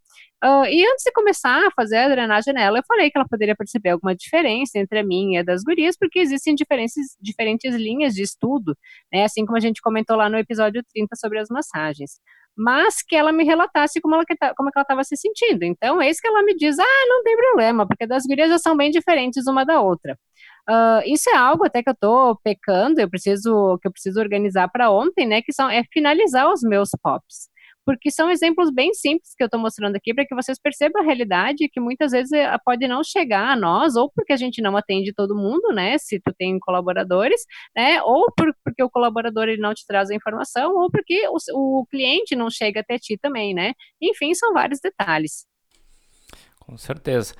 Uh, 0.44 0.64
e 0.66 0.86
antes 0.86 1.02
de 1.04 1.10
começar 1.10 1.66
a 1.66 1.70
fazer 1.72 1.96
a 1.96 2.08
drenagem 2.08 2.54
nela, 2.54 2.78
eu 2.78 2.84
falei 2.86 3.10
que 3.10 3.18
ela 3.18 3.26
poderia 3.28 3.56
perceber 3.56 3.90
alguma 3.90 4.14
diferença 4.14 4.78
entre 4.78 5.00
a 5.00 5.04
minha 5.04 5.38
e 5.38 5.40
a 5.40 5.42
das 5.42 5.64
gurias, 5.64 5.96
porque 5.98 6.20
existem 6.20 6.54
diferentes, 6.54 7.16
diferentes 7.20 7.74
linhas 7.74 8.14
de 8.14 8.22
estudo, 8.22 8.76
né, 9.12 9.24
assim 9.24 9.44
como 9.44 9.56
a 9.56 9.60
gente 9.60 9.82
comentou 9.82 10.16
lá 10.16 10.30
no 10.30 10.38
episódio 10.38 10.80
30 10.94 11.16
sobre 11.16 11.40
as 11.40 11.48
massagens. 11.48 12.20
Mas 12.56 13.02
que 13.02 13.16
ela 13.16 13.32
me 13.32 13.44
relatasse 13.44 14.00
como 14.00 14.14
ela 14.14 14.24
como 14.56 14.68
é 14.68 14.72
ela 14.76 14.82
estava 14.82 15.04
se 15.04 15.16
sentindo. 15.16 15.64
Então, 15.64 16.00
é 16.02 16.10
isso 16.10 16.20
que 16.20 16.26
ela 16.26 16.42
me 16.42 16.56
diz: 16.56 16.76
ah, 16.78 17.06
não 17.08 17.22
tem 17.22 17.36
problema, 17.36 17.86
porque 17.86 18.06
das 18.06 18.24
gurias 18.26 18.50
já 18.50 18.58
são 18.58 18.76
bem 18.76 18.90
diferentes 18.90 19.46
uma 19.46 19.64
da 19.64 19.80
outra. 19.80 20.18
Uh, 20.68 21.02
isso 21.06 21.30
é 21.30 21.36
algo 21.36 21.64
até 21.64 21.82
que 21.82 21.88
eu 21.88 21.94
estou 21.94 22.36
pecando, 22.42 23.00
eu 23.00 23.08
preciso 23.08 23.78
que 23.80 23.86
eu 23.88 23.92
preciso 23.92 24.20
organizar 24.20 24.68
para 24.68 24.90
ontem, 24.90 25.26
né? 25.26 25.40
Que 25.42 25.52
são 25.52 25.70
é 25.70 25.82
finalizar 25.92 26.52
os 26.52 26.62
meus 26.62 26.90
pops 27.02 27.48
porque 27.88 28.10
são 28.10 28.30
exemplos 28.30 28.70
bem 28.70 28.92
simples 28.92 29.34
que 29.34 29.42
eu 29.42 29.46
estou 29.46 29.58
mostrando 29.58 29.96
aqui 29.96 30.12
para 30.12 30.26
que 30.26 30.34
vocês 30.34 30.60
percebam 30.60 31.00
a 31.00 31.04
realidade 31.06 31.70
que 31.70 31.80
muitas 31.80 32.12
vezes 32.12 32.30
eh, 32.32 32.54
pode 32.62 32.86
não 32.86 33.02
chegar 33.02 33.48
a 33.48 33.56
nós, 33.56 33.96
ou 33.96 34.12
porque 34.14 34.34
a 34.34 34.36
gente 34.36 34.60
não 34.60 34.76
atende 34.76 35.10
todo 35.10 35.34
mundo, 35.34 35.72
né, 35.72 35.96
se 35.96 36.20
tu 36.20 36.30
tem 36.36 36.58
colaboradores, 36.58 37.40
né, 37.74 38.02
ou 38.02 38.30
por, 38.36 38.54
porque 38.62 38.82
o 38.82 38.90
colaborador 38.90 39.44
ele 39.44 39.62
não 39.62 39.72
te 39.72 39.86
traz 39.86 40.10
a 40.10 40.14
informação, 40.14 40.76
ou 40.76 40.90
porque 40.90 41.26
o, 41.30 41.80
o 41.80 41.86
cliente 41.86 42.36
não 42.36 42.50
chega 42.50 42.80
até 42.80 42.98
ti 42.98 43.16
também, 43.16 43.54
né, 43.54 43.72
enfim, 44.02 44.34
são 44.34 44.52
vários 44.52 44.80
detalhes. 44.80 45.46
Com 46.60 46.76
certeza. 46.76 47.34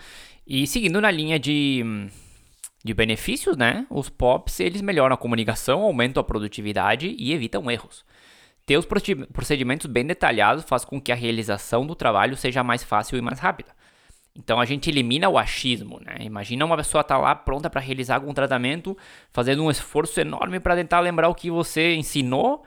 E 0.46 0.66
seguindo 0.66 0.98
na 0.98 1.10
linha 1.10 1.38
de, 1.38 1.84
de 2.82 2.94
benefícios, 2.94 3.54
né, 3.54 3.86
os 3.90 4.08
POPs, 4.08 4.60
eles 4.60 4.80
melhoram 4.80 5.12
a 5.14 5.18
comunicação, 5.18 5.82
aumentam 5.82 6.22
a 6.22 6.24
produtividade 6.24 7.14
e 7.18 7.34
evitam 7.34 7.70
erros. 7.70 8.02
Ter 8.68 8.76
os 8.76 8.84
procedimentos 8.84 9.86
bem 9.86 10.04
detalhados 10.04 10.62
faz 10.62 10.84
com 10.84 11.00
que 11.00 11.10
a 11.10 11.14
realização 11.14 11.86
do 11.86 11.94
trabalho 11.94 12.36
seja 12.36 12.62
mais 12.62 12.84
fácil 12.84 13.16
e 13.16 13.22
mais 13.22 13.38
rápida. 13.38 13.70
Então 14.36 14.60
a 14.60 14.66
gente 14.66 14.90
elimina 14.90 15.26
o 15.26 15.38
achismo, 15.38 15.98
né? 16.04 16.18
Imagina 16.20 16.66
uma 16.66 16.76
pessoa 16.76 17.00
estar 17.00 17.14
tá 17.14 17.18
lá 17.18 17.34
pronta 17.34 17.70
para 17.70 17.80
realizar 17.80 18.16
algum 18.16 18.34
tratamento, 18.34 18.94
fazendo 19.32 19.64
um 19.64 19.70
esforço 19.70 20.20
enorme 20.20 20.60
para 20.60 20.76
tentar 20.76 21.00
lembrar 21.00 21.30
o 21.30 21.34
que 21.34 21.50
você 21.50 21.94
ensinou, 21.94 22.62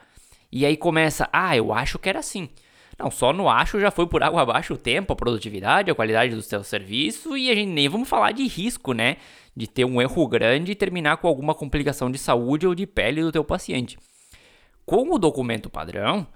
e 0.52 0.66
aí 0.66 0.76
começa, 0.76 1.30
ah, 1.32 1.56
eu 1.56 1.72
acho 1.72 2.00
que 2.00 2.10
era 2.10 2.18
assim. 2.18 2.50
Não, 2.98 3.12
só 3.12 3.32
no 3.32 3.48
acho 3.48 3.80
já 3.80 3.92
foi 3.92 4.08
por 4.08 4.24
água 4.24 4.42
abaixo 4.42 4.74
o 4.74 4.78
tempo, 4.78 5.14
a 5.14 5.16
produtividade, 5.16 5.92
a 5.92 5.96
qualidade 5.96 6.34
do 6.34 6.42
seu 6.42 6.64
serviço, 6.64 7.38
e 7.38 7.52
a 7.52 7.54
gente 7.54 7.70
nem 7.70 7.88
vamos 7.88 8.10
falar 8.10 8.32
de 8.32 8.48
risco, 8.48 8.92
né? 8.94 9.18
De 9.56 9.68
ter 9.68 9.86
um 9.86 10.02
erro 10.02 10.28
grande 10.28 10.72
e 10.72 10.76
terminar 10.76 11.18
com 11.18 11.28
alguma 11.28 11.54
complicação 11.54 12.10
de 12.10 12.18
saúde 12.18 12.66
ou 12.66 12.74
de 12.74 12.88
pele 12.88 13.22
do 13.22 13.32
teu 13.32 13.44
paciente 13.44 14.00
com 14.92 15.10
o 15.10 15.18
documento 15.18 15.70
padrão, 15.70 16.28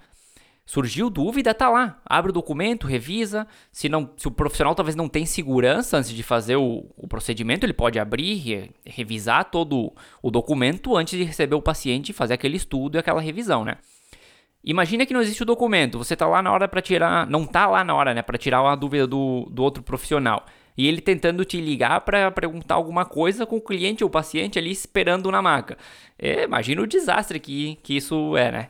surgiu 0.64 1.10
dúvida, 1.10 1.52
tá 1.52 1.68
lá. 1.68 2.00
Abre 2.06 2.30
o 2.30 2.32
documento, 2.32 2.86
revisa. 2.86 3.46
Se, 3.70 3.86
não, 3.86 4.08
se 4.16 4.26
o 4.26 4.30
profissional 4.30 4.74
talvez 4.74 4.96
não 4.96 5.10
tem 5.10 5.26
segurança 5.26 5.98
antes 5.98 6.08
de 6.10 6.22
fazer 6.22 6.56
o, 6.56 6.86
o 6.96 7.06
procedimento, 7.06 7.66
ele 7.66 7.74
pode 7.74 7.98
abrir, 7.98 8.36
re, 8.36 8.70
revisar 8.86 9.50
todo 9.50 9.92
o 10.22 10.30
documento 10.30 10.96
antes 10.96 11.18
de 11.18 11.22
receber 11.22 11.54
o 11.54 11.60
paciente 11.60 12.08
e 12.08 12.12
fazer 12.14 12.32
aquele 12.32 12.56
estudo 12.56 12.96
e 12.96 12.98
aquela 12.98 13.20
revisão, 13.20 13.62
né? 13.62 13.76
Imagina 14.64 15.04
que 15.04 15.12
não 15.12 15.20
existe 15.20 15.42
o 15.42 15.46
documento, 15.46 15.98
você 15.98 16.16
tá 16.16 16.26
lá 16.26 16.40
na 16.40 16.50
hora 16.50 16.66
para 16.66 16.80
tirar, 16.80 17.26
não 17.26 17.44
tá 17.44 17.66
lá 17.66 17.84
na 17.84 17.94
hora, 17.94 18.14
né, 18.14 18.22
para 18.22 18.38
tirar 18.38 18.62
uma 18.62 18.74
dúvida 18.74 19.06
do, 19.06 19.46
do 19.50 19.62
outro 19.62 19.82
profissional 19.82 20.46
e 20.76 20.86
ele 20.86 21.00
tentando 21.00 21.44
te 21.44 21.60
ligar 21.60 22.00
para 22.02 22.30
perguntar 22.30 22.74
alguma 22.74 23.04
coisa 23.04 23.46
com 23.46 23.56
o 23.56 23.60
cliente 23.60 24.04
ou 24.04 24.10
paciente 24.10 24.58
ali 24.58 24.70
esperando 24.70 25.30
na 25.30 25.40
maca. 25.40 25.76
É, 26.18 26.44
imagina 26.44 26.82
o 26.82 26.86
desastre 26.86 27.40
que, 27.40 27.76
que 27.82 27.96
isso 27.96 28.36
é, 28.36 28.50
né? 28.52 28.68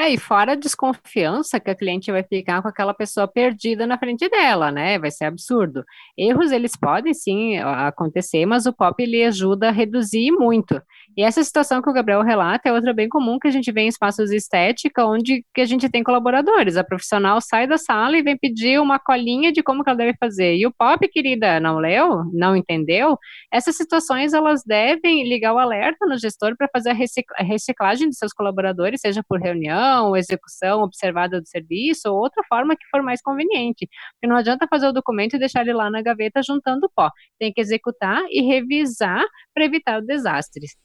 É, 0.00 0.10
e 0.10 0.16
fora 0.16 0.52
a 0.52 0.54
desconfiança 0.54 1.58
que 1.58 1.70
a 1.70 1.74
cliente 1.74 2.12
vai 2.12 2.22
ficar 2.22 2.62
com 2.62 2.68
aquela 2.68 2.94
pessoa 2.94 3.26
perdida 3.26 3.84
na 3.84 3.98
frente 3.98 4.28
dela, 4.28 4.70
né? 4.70 4.96
Vai 4.96 5.10
ser 5.10 5.24
absurdo. 5.24 5.84
Erros, 6.16 6.52
eles 6.52 6.76
podem 6.76 7.12
sim 7.12 7.58
acontecer, 7.58 8.46
mas 8.46 8.64
o 8.64 8.72
POP 8.72 9.02
ele 9.02 9.24
ajuda 9.24 9.68
a 9.68 9.72
reduzir 9.72 10.30
muito. 10.30 10.80
E 11.16 11.22
essa 11.22 11.42
situação 11.42 11.82
que 11.82 11.90
o 11.90 11.92
Gabriel 11.92 12.22
relata 12.22 12.68
é 12.68 12.72
outra 12.72 12.92
bem 12.92 13.08
comum 13.08 13.38
que 13.40 13.48
a 13.48 13.50
gente 13.50 13.72
vê 13.72 13.80
em 13.80 13.88
espaços 13.88 14.30
de 14.30 14.36
estética, 14.36 15.04
onde 15.04 15.44
que 15.52 15.60
a 15.60 15.64
gente 15.64 15.88
tem 15.88 16.02
colaboradores. 16.02 16.76
A 16.76 16.84
profissional 16.84 17.40
sai 17.40 17.66
da 17.66 17.76
sala 17.76 18.16
e 18.16 18.22
vem 18.22 18.36
pedir 18.36 18.80
uma 18.80 19.00
colinha 19.00 19.50
de 19.50 19.62
como 19.62 19.82
ela 19.84 19.96
deve 19.96 20.16
fazer. 20.16 20.54
E 20.56 20.66
o 20.66 20.72
POP, 20.72 21.08
querida, 21.08 21.58
não 21.58 21.78
leu? 21.78 22.22
Não 22.32 22.54
entendeu? 22.54 23.18
Essas 23.52 23.76
situações, 23.76 24.32
elas 24.32 24.62
devem 24.64 25.28
ligar 25.28 25.54
o 25.54 25.58
alerta 25.58 26.06
no 26.06 26.16
gestor 26.16 26.56
para 26.56 26.68
fazer 26.72 26.90
a 26.90 27.42
reciclagem 27.42 28.08
de 28.08 28.16
seus 28.16 28.32
colaboradores, 28.32 29.00
seja 29.00 29.22
por 29.28 29.40
reunião, 29.40 30.16
execução 30.16 30.82
observada 30.82 31.40
do 31.40 31.48
serviço, 31.48 32.10
ou 32.10 32.16
outra 32.16 32.44
forma 32.48 32.76
que 32.76 32.86
for 32.90 33.02
mais 33.02 33.20
conveniente. 33.20 33.88
Porque 34.12 34.28
não 34.28 34.36
adianta 34.36 34.68
fazer 34.70 34.86
o 34.86 34.92
documento 34.92 35.34
e 35.34 35.38
deixar 35.38 35.62
ele 35.62 35.72
lá 35.72 35.90
na 35.90 36.00
gaveta 36.00 36.40
juntando 36.42 36.88
pó. 36.94 37.10
Tem 37.40 37.52
que 37.52 37.60
executar 37.60 38.22
e 38.30 38.40
revisar 38.42 39.24
para 39.52 39.64
evitar 39.64 40.00
desastres 40.00 40.76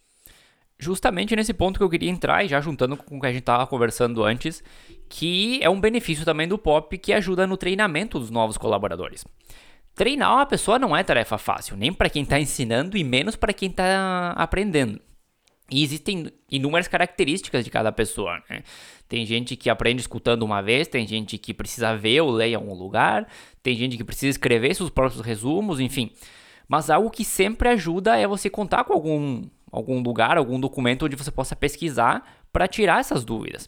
justamente 0.79 1.35
nesse 1.35 1.53
ponto 1.53 1.77
que 1.77 1.83
eu 1.83 1.89
queria 1.89 2.09
entrar, 2.09 2.43
e 2.43 2.47
já 2.47 2.59
juntando 2.59 2.97
com 2.97 3.17
o 3.17 3.21
que 3.21 3.27
a 3.27 3.31
gente 3.31 3.41
estava 3.41 3.65
conversando 3.67 4.23
antes, 4.23 4.63
que 5.09 5.59
é 5.61 5.69
um 5.69 5.79
benefício 5.79 6.25
também 6.25 6.47
do 6.47 6.57
POP 6.57 6.97
que 6.97 7.13
ajuda 7.13 7.47
no 7.47 7.57
treinamento 7.57 8.19
dos 8.19 8.29
novos 8.29 8.57
colaboradores. 8.57 9.23
Treinar 9.95 10.33
uma 10.33 10.45
pessoa 10.45 10.79
não 10.79 10.95
é 10.95 11.03
tarefa 11.03 11.37
fácil, 11.37 11.77
nem 11.77 11.93
para 11.93 12.09
quem 12.09 12.23
está 12.23 12.39
ensinando 12.39 12.97
e 12.97 13.03
menos 13.03 13.35
para 13.35 13.53
quem 13.53 13.69
está 13.69 14.31
aprendendo. 14.31 14.99
E 15.69 15.83
existem 15.83 16.31
inúmeras 16.51 16.87
características 16.87 17.63
de 17.63 17.71
cada 17.71 17.91
pessoa. 17.91 18.41
Né? 18.49 18.63
Tem 19.07 19.25
gente 19.25 19.55
que 19.55 19.69
aprende 19.69 20.01
escutando 20.01 20.43
uma 20.43 20.61
vez, 20.61 20.87
tem 20.87 21.07
gente 21.07 21.37
que 21.37 21.53
precisa 21.53 21.95
ver 21.95 22.21
ou 22.21 22.31
ler 22.31 22.49
em 22.49 22.55
algum 22.55 22.73
lugar, 22.73 23.27
tem 23.61 23.75
gente 23.75 23.97
que 23.97 24.03
precisa 24.03 24.31
escrever 24.31 24.75
seus 24.75 24.89
próprios 24.89 25.23
resumos, 25.25 25.79
enfim. 25.79 26.11
Mas 26.67 26.89
algo 26.89 27.09
que 27.09 27.23
sempre 27.23 27.69
ajuda 27.69 28.17
é 28.17 28.27
você 28.27 28.49
contar 28.49 28.83
com 28.83 28.93
algum 28.93 29.43
algum 29.73 29.99
lugar, 30.01 30.37
algum 30.37 30.59
documento 30.59 31.05
onde 31.05 31.15
você 31.15 31.31
possa 31.31 31.55
pesquisar 31.55 32.23
para 32.53 32.67
tirar 32.67 32.99
essas 32.99 33.25
dúvidas. 33.25 33.67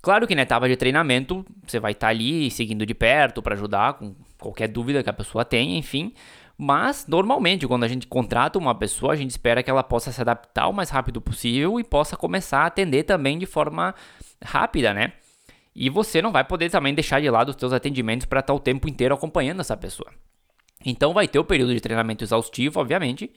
Claro 0.00 0.26
que 0.26 0.34
na 0.34 0.42
etapa 0.42 0.66
de 0.68 0.76
treinamento 0.76 1.44
você 1.66 1.78
vai 1.78 1.92
estar 1.92 2.06
tá 2.06 2.10
ali 2.10 2.50
seguindo 2.50 2.86
de 2.86 2.94
perto 2.94 3.42
para 3.42 3.54
ajudar 3.54 3.94
com 3.94 4.14
qualquer 4.38 4.68
dúvida 4.68 5.02
que 5.02 5.10
a 5.10 5.12
pessoa 5.12 5.44
tenha, 5.44 5.76
enfim. 5.76 6.14
Mas 6.56 7.06
normalmente 7.06 7.66
quando 7.66 7.84
a 7.84 7.88
gente 7.88 8.06
contrata 8.06 8.58
uma 8.58 8.74
pessoa, 8.74 9.12
a 9.12 9.16
gente 9.16 9.30
espera 9.30 9.62
que 9.62 9.68
ela 9.68 9.82
possa 9.82 10.10
se 10.10 10.20
adaptar 10.20 10.68
o 10.68 10.72
mais 10.72 10.88
rápido 10.88 11.20
possível 11.20 11.78
e 11.78 11.84
possa 11.84 12.16
começar 12.16 12.60
a 12.60 12.66
atender 12.66 13.02
também 13.02 13.38
de 13.38 13.44
forma 13.44 13.94
rápida, 14.42 14.94
né? 14.94 15.12
E 15.74 15.90
você 15.90 16.22
não 16.22 16.32
vai 16.32 16.42
poder 16.42 16.70
também 16.70 16.94
deixar 16.94 17.20
de 17.20 17.28
lado 17.28 17.50
os 17.50 17.56
seus 17.56 17.74
atendimentos 17.74 18.24
para 18.24 18.40
estar 18.40 18.54
o 18.54 18.60
tempo 18.60 18.88
inteiro 18.88 19.14
acompanhando 19.14 19.60
essa 19.60 19.76
pessoa. 19.76 20.10
Então 20.86 21.12
vai 21.12 21.28
ter 21.28 21.38
o 21.38 21.44
período 21.44 21.74
de 21.74 21.80
treinamento 21.80 22.24
exaustivo, 22.24 22.80
obviamente, 22.80 23.30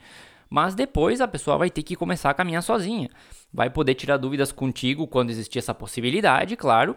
mas 0.49 0.73
depois 0.75 1.21
a 1.21 1.27
pessoa 1.27 1.57
vai 1.57 1.69
ter 1.69 1.83
que 1.83 1.95
começar 1.95 2.29
a 2.29 2.33
caminhar 2.33 2.63
sozinha. 2.63 3.09
Vai 3.53 3.69
poder 3.69 3.93
tirar 3.93 4.17
dúvidas 4.17 4.51
contigo 4.51 5.07
quando 5.07 5.29
existir 5.29 5.59
essa 5.59 5.73
possibilidade, 5.73 6.55
claro, 6.55 6.95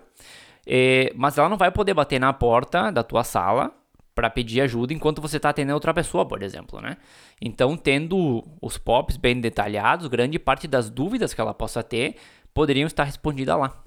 é, 0.67 1.13
mas 1.15 1.39
ela 1.39 1.49
não 1.49 1.57
vai 1.57 1.71
poder 1.71 1.95
bater 1.95 2.21
na 2.21 2.33
porta 2.33 2.91
da 2.91 3.03
tua 3.03 3.25
sala 3.25 3.73
para 4.15 4.29
pedir 4.29 4.61
ajuda 4.61 4.93
enquanto 4.93 5.23
você 5.23 5.39
está 5.39 5.51
atendendo 5.51 5.75
outra 5.75 5.95
pessoa, 5.95 6.27
por 6.27 6.43
exemplo, 6.43 6.81
né? 6.81 6.97
Então, 7.41 7.77
tendo 7.77 8.45
os 8.61 8.77
POPs 8.77 9.17
bem 9.17 9.41
detalhados, 9.41 10.07
grande 10.07 10.39
parte 10.39 10.69
das 10.69 10.91
dúvidas 10.91 11.33
que 11.33 11.41
ela 11.41 11.55
possa 11.55 11.83
ter 11.83 12.17
poderiam 12.53 12.87
estar 12.87 13.05
respondidas 13.05 13.59
lá. 13.59 13.82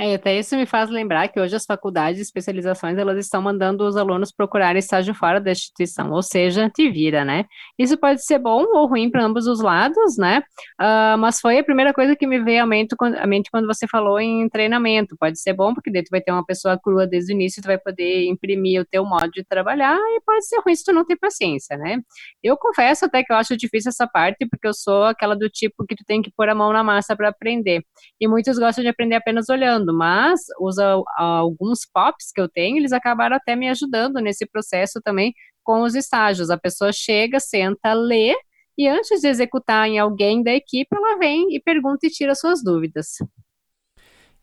É, 0.00 0.14
até 0.14 0.38
isso 0.38 0.56
me 0.56 0.64
faz 0.64 0.88
lembrar 0.88 1.26
que 1.26 1.40
hoje 1.40 1.56
as 1.56 1.64
faculdades 1.64 2.20
e 2.20 2.22
especializações 2.22 2.96
elas 2.96 3.18
estão 3.18 3.42
mandando 3.42 3.84
os 3.84 3.96
alunos 3.96 4.30
procurar 4.30 4.76
estágio 4.76 5.12
fora 5.12 5.40
da 5.40 5.50
instituição, 5.50 6.12
ou 6.12 6.22
seja, 6.22 6.70
te 6.70 6.88
vira, 6.88 7.24
né? 7.24 7.46
Isso 7.76 7.98
pode 7.98 8.24
ser 8.24 8.38
bom 8.38 8.64
ou 8.74 8.86
ruim 8.86 9.10
para 9.10 9.24
ambos 9.24 9.48
os 9.48 9.60
lados, 9.60 10.16
né? 10.16 10.40
Uh, 10.80 11.18
mas 11.18 11.40
foi 11.40 11.58
a 11.58 11.64
primeira 11.64 11.92
coisa 11.92 12.14
que 12.14 12.28
me 12.28 12.38
veio 12.38 12.62
à 12.62 12.66
mente, 12.66 12.94
à 13.18 13.26
mente 13.26 13.50
quando 13.50 13.66
você 13.66 13.88
falou 13.88 14.20
em 14.20 14.48
treinamento. 14.48 15.16
Pode 15.18 15.40
ser 15.40 15.52
bom 15.52 15.74
porque 15.74 15.90
daí 15.90 16.04
tu 16.04 16.10
vai 16.12 16.20
ter 16.20 16.30
uma 16.30 16.46
pessoa 16.46 16.78
crua 16.80 17.04
desde 17.04 17.32
o 17.32 17.34
início, 17.34 17.60
tu 17.60 17.66
vai 17.66 17.78
poder 17.78 18.24
imprimir 18.28 18.80
o 18.80 18.84
teu 18.84 19.04
modo 19.04 19.32
de 19.32 19.42
trabalhar, 19.42 19.96
e 19.96 20.20
pode 20.24 20.46
ser 20.46 20.60
ruim 20.60 20.76
se 20.76 20.84
tu 20.84 20.92
não 20.92 21.04
tem 21.04 21.16
paciência, 21.16 21.76
né? 21.76 21.98
Eu 22.40 22.56
confesso 22.56 23.06
até 23.06 23.24
que 23.24 23.32
eu 23.32 23.36
acho 23.36 23.56
difícil 23.56 23.88
essa 23.88 24.06
parte, 24.06 24.46
porque 24.48 24.68
eu 24.68 24.74
sou 24.74 25.02
aquela 25.06 25.34
do 25.34 25.50
tipo 25.50 25.84
que 25.84 25.96
tu 25.96 26.04
tem 26.06 26.22
que 26.22 26.30
pôr 26.30 26.48
a 26.48 26.54
mão 26.54 26.72
na 26.72 26.84
massa 26.84 27.16
para 27.16 27.30
aprender. 27.30 27.82
E 28.20 28.28
muitos 28.28 28.60
gostam 28.60 28.84
de 28.84 28.88
aprender 28.90 29.16
apenas 29.16 29.48
olhando 29.48 29.87
mas 29.92 30.40
os 30.60 30.76
alguns 31.16 31.80
POPs 31.92 32.32
que 32.32 32.40
eu 32.40 32.48
tenho, 32.48 32.76
eles 32.76 32.92
acabaram 32.92 33.36
até 33.36 33.56
me 33.56 33.68
ajudando 33.68 34.20
nesse 34.20 34.46
processo 34.46 35.00
também 35.02 35.34
com 35.62 35.82
os 35.82 35.94
estágios. 35.94 36.50
A 36.50 36.56
pessoa 36.56 36.92
chega, 36.92 37.38
senta, 37.38 37.92
lê, 37.92 38.34
e 38.78 38.86
antes 38.88 39.20
de 39.20 39.28
executar 39.28 39.88
em 39.88 39.98
alguém 39.98 40.42
da 40.42 40.52
equipe, 40.52 40.88
ela 40.94 41.18
vem 41.18 41.54
e 41.54 41.60
pergunta 41.60 42.06
e 42.06 42.10
tira 42.10 42.34
suas 42.34 42.62
dúvidas. 42.62 43.16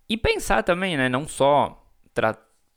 E 0.10 0.17
pensar 0.17 0.62
também, 0.62 0.97
né? 0.97 1.10
Não 1.10 1.27
só 1.27 1.81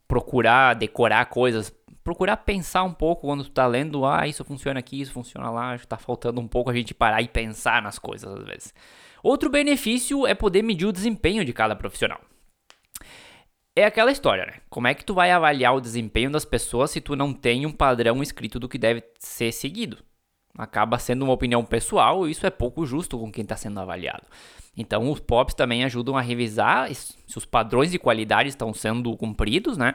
procurar 0.07 0.74
decorar 0.74 1.26
coisas, 1.26 1.70
procurar 2.02 2.38
pensar 2.38 2.85
um 2.85 2.94
pouco 2.94 3.26
quando 3.26 3.44
tu 3.44 3.50
tá 3.50 3.66
lendo, 3.66 4.07
ah, 4.07 4.26
isso 4.26 4.44
funciona 4.44 4.81
aqui, 4.81 5.00
isso 5.00 5.12
funciona 5.12 5.50
lá, 5.50 5.72
acho 5.72 5.83
que 5.83 5.88
tá 5.88 5.98
faltando 5.98 6.40
um 6.40 6.48
pouco 6.48 6.70
a 6.70 6.74
gente 6.74 6.94
parar 6.94 7.20
e 7.20 7.28
pensar 7.28 7.83
nas 7.83 7.98
coisas 7.98 8.33
às 8.33 8.46
vezes. 8.46 8.74
Outro 9.22 9.50
benefício 9.50 10.26
é 10.26 10.35
poder 10.35 10.62
medir 10.62 10.87
o 10.87 10.92
desempenho 10.92 11.44
de 11.44 11.52
cada 11.52 11.76
profissional 11.76 12.20
é 13.81 13.85
aquela 13.85 14.11
história, 14.11 14.47
né? 14.47 14.55
Como 14.69 14.87
é 14.87 14.95
que 14.95 15.05
tu 15.05 15.14
vai 15.14 15.31
avaliar 15.31 15.75
o 15.75 15.81
desempenho 15.81 16.31
das 16.31 16.45
pessoas 16.45 16.91
se 16.91 17.01
tu 17.01 17.17
não 17.17 17.33
tem 17.33 17.67
um 17.67 17.73
padrão 17.73 18.23
escrito 18.23 18.59
do 18.59 18.69
que 18.69 18.79
deve 18.79 19.03
ser 19.19 19.53
seguido? 19.53 19.99
Acaba 20.57 20.99
sendo 20.99 21.23
uma 21.23 21.33
opinião 21.33 21.64
pessoal 21.64 22.27
e 22.27 22.31
isso 22.31 22.47
é 22.47 22.51
pouco 22.51 22.85
justo 22.85 23.19
com 23.19 23.31
quem 23.31 23.43
está 23.43 23.57
sendo 23.57 23.79
avaliado. 23.79 24.25
Então, 24.77 25.11
os 25.11 25.21
POPs 25.21 25.55
também 25.55 25.85
ajudam 25.85 26.17
a 26.17 26.21
revisar 26.21 26.93
se 26.95 27.37
os 27.37 27.45
padrões 27.45 27.91
de 27.91 27.99
qualidade 27.99 28.49
estão 28.49 28.73
sendo 28.73 29.17
cumpridos, 29.17 29.77
né? 29.77 29.95